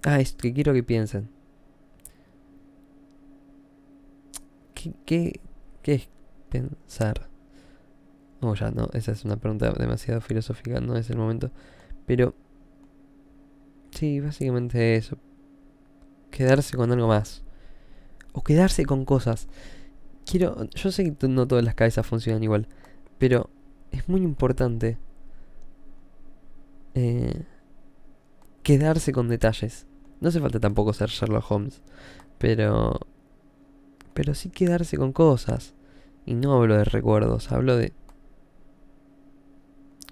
Ah, 0.04 0.20
es 0.20 0.34
que 0.34 0.54
quiero 0.54 0.74
que 0.74 0.84
piensen. 0.84 1.30
¿Qué, 5.06 5.39
qué, 5.82 5.93
es 5.93 6.10
pensar? 6.50 7.28
Oh, 8.41 8.54
ya 8.54 8.71
no, 8.71 8.89
esa 8.93 9.12
es 9.12 9.26
una 9.26 9.38
pregunta 9.38 9.71
demasiado 9.71 10.21
filosófica, 10.21 10.80
no 10.80 10.95
es 10.95 11.10
el 11.10 11.17
momento. 11.17 11.52
Pero, 12.06 12.36
sí, 13.91 14.19
básicamente 14.19 14.95
eso. 14.95 15.17
Quedarse 16.32 16.76
con 16.76 16.91
algo 16.91 17.08
más. 17.08 17.43
O 18.34 18.43
quedarse 18.43 18.86
con 18.86 19.06
cosas. 19.06 19.48
Quiero, 20.26 20.65
yo 20.71 20.91
sé 20.91 21.15
que 21.15 21.28
no 21.28 21.48
todas 21.48 21.63
las 21.63 21.76
cabezas 21.76 22.06
funcionan 22.06 22.43
igual, 22.43 22.67
pero 23.17 23.50
es 23.91 24.10
muy 24.10 24.21
importante 24.21 24.98
eh, 26.95 27.43
quedarse 28.63 29.12
con 29.12 29.28
detalles. 29.30 29.86
No 30.19 30.30
hace 30.30 30.39
falta 30.39 30.60
tampoco 30.60 30.93
ser 30.93 31.10
Sherlock 31.10 31.50
Holmes, 31.52 31.82
pero 32.38 33.00
pero 34.15 34.34
sí 34.34 34.49
quedarse 34.49 34.97
con 34.97 35.12
cosas. 35.12 35.75
Y 36.25 36.34
no 36.34 36.54
hablo 36.54 36.78
de 36.78 36.86
recuerdos, 36.86 37.51
hablo 37.51 37.75
de 37.75 37.93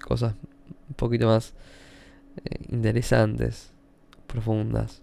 cosas 0.06 0.34
un 0.88 0.94
poquito 0.94 1.26
más 1.26 1.54
eh, 2.44 2.66
interesantes, 2.68 3.72
profundas, 4.28 5.02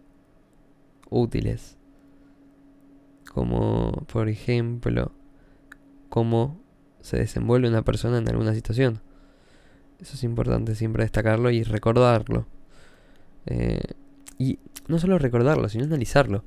útiles. 1.09 1.77
Como, 3.33 3.91
por 4.11 4.29
ejemplo, 4.29 5.11
cómo 6.09 6.61
se 7.01 7.17
desenvuelve 7.17 7.67
una 7.67 7.81
persona 7.81 8.19
en 8.19 8.29
alguna 8.29 8.53
situación. 8.53 9.01
Eso 9.99 10.13
es 10.13 10.23
importante 10.23 10.75
siempre 10.75 11.03
destacarlo 11.03 11.49
y 11.49 11.63
recordarlo. 11.63 12.45
Eh, 13.47 13.81
y 14.37 14.59
no 14.87 14.99
solo 14.99 15.17
recordarlo, 15.17 15.69
sino 15.69 15.85
analizarlo. 15.85 16.43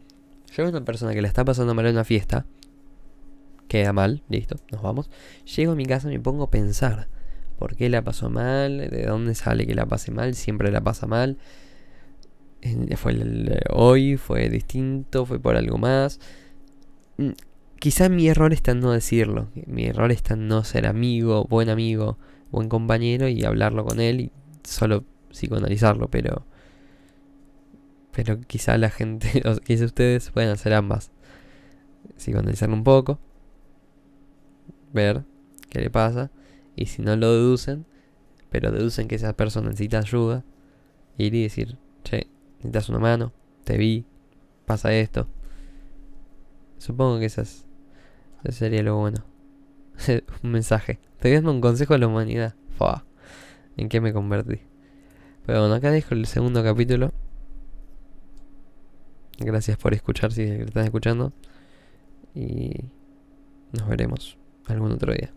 Llega 0.57 0.69
una 0.69 0.85
persona 0.85 1.15
que 1.15 1.23
le 1.23 1.29
está 1.29 1.45
pasando 1.45 1.75
mal 1.75 1.87
en 1.87 1.95
una 1.95 2.05
fiesta, 2.05 2.47
queda 3.69 3.93
mal, 3.93 4.23
listo, 4.29 4.57
nos 4.71 4.83
vamos. 4.83 5.11
Llego 5.57 5.73
a 5.73 5.75
mi 5.75 5.85
casa 5.85 6.09
y 6.09 6.13
me 6.13 6.21
pongo 6.21 6.45
a 6.45 6.51
pensar. 6.51 7.09
¿Por 7.59 7.77
qué 7.77 7.89
la 7.89 8.03
pasó 8.03 8.31
mal? 8.31 8.79
¿De 8.79 9.07
dónde 9.07 9.35
sale 9.35 9.67
que 9.67 9.75
la 9.75 9.87
pase 9.87 10.11
mal? 10.11 10.35
Siempre 10.35 10.71
la 10.71 10.81
pasa 10.81 11.07
mal. 11.07 11.39
¿Fue 12.97 13.13
el, 13.13 13.61
hoy? 13.71 14.17
¿Fue 14.17 14.49
distinto? 14.49 15.27
¿Fue 15.27 15.39
por 15.39 15.57
algo 15.57 15.79
más? 15.79 16.21
Mm, 17.17 17.31
quizá 17.79 18.09
mi 18.09 18.29
error 18.29 18.53
está 18.53 18.73
en 18.73 18.81
no 18.81 18.93
decirlo. 18.93 19.49
Mi 19.67 19.87
error 19.87 20.11
está 20.13 20.35
en 20.35 20.49
no 20.49 20.65
ser 20.65 20.87
amigo, 20.87 21.45
buen 21.45 21.69
amigo, 21.69 22.19
buen 22.51 22.69
compañero 22.69 23.29
y 23.29 23.45
hablarlo 23.45 23.85
con 23.85 24.01
él 24.01 24.21
y 24.21 24.33
solo 24.63 25.05
psicoanalizarlo, 25.31 26.09
pero 26.09 26.47
pero 28.15 28.41
quizá 28.41 28.79
la 28.79 28.91
gente, 28.91 29.43
o 29.49 29.57
quizá 29.57 29.85
ustedes 29.85 30.31
pueden 30.31 30.51
hacer 30.51 30.73
ambas. 30.73 31.11
Psicoanalizarlo 32.17 32.75
un 32.75 32.85
poco, 32.85 33.19
ver 34.93 35.25
qué 35.69 35.81
le 35.81 35.91
pasa 35.91 36.31
y 36.77 36.87
si 36.87 37.03
no 37.03 37.17
lo 37.17 37.33
deducen, 37.33 37.87
pero 38.51 38.71
deducen 38.71 39.09
que 39.09 39.17
esa 39.17 39.33
persona 39.35 39.71
necesita 39.71 39.99
ayuda, 39.99 40.45
ir 41.19 41.35
y 41.35 41.43
decir, 41.43 41.79
che, 42.05 42.29
necesitas 42.59 42.89
una 42.89 43.01
mano, 43.01 43.33
te 43.65 43.77
vi, 43.77 44.05
pasa 44.65 44.95
esto. 44.95 45.27
Supongo 46.79 47.19
que 47.19 47.27
esas, 47.27 47.67
eso 48.45 48.59
sería 48.59 48.83
lo 48.83 48.97
bueno. 48.97 49.25
un 50.43 50.51
mensaje. 50.51 51.01
Estoy 51.17 51.33
dando 51.33 51.51
un 51.51 51.61
consejo 51.61 51.95
a 51.95 51.99
la 51.99 52.07
humanidad. 52.07 52.55
Fua. 52.77 53.05
¿En 53.77 53.89
qué 53.89 54.01
me 54.01 54.13
convertí? 54.13 54.61
Pero 55.47 55.61
bueno, 55.61 55.75
acá 55.75 55.91
dejo 55.91 56.15
el 56.15 56.27
segundo 56.27 56.63
capítulo. 56.63 57.13
Gracias 59.39 59.77
por 59.77 59.95
escuchar 59.95 60.33
si 60.33 60.43
están 60.43 60.85
escuchando. 60.85 61.33
Y 62.35 62.73
nos 63.73 63.89
veremos 63.89 64.37
algún 64.67 64.93
otro 64.93 65.13
día. 65.13 65.33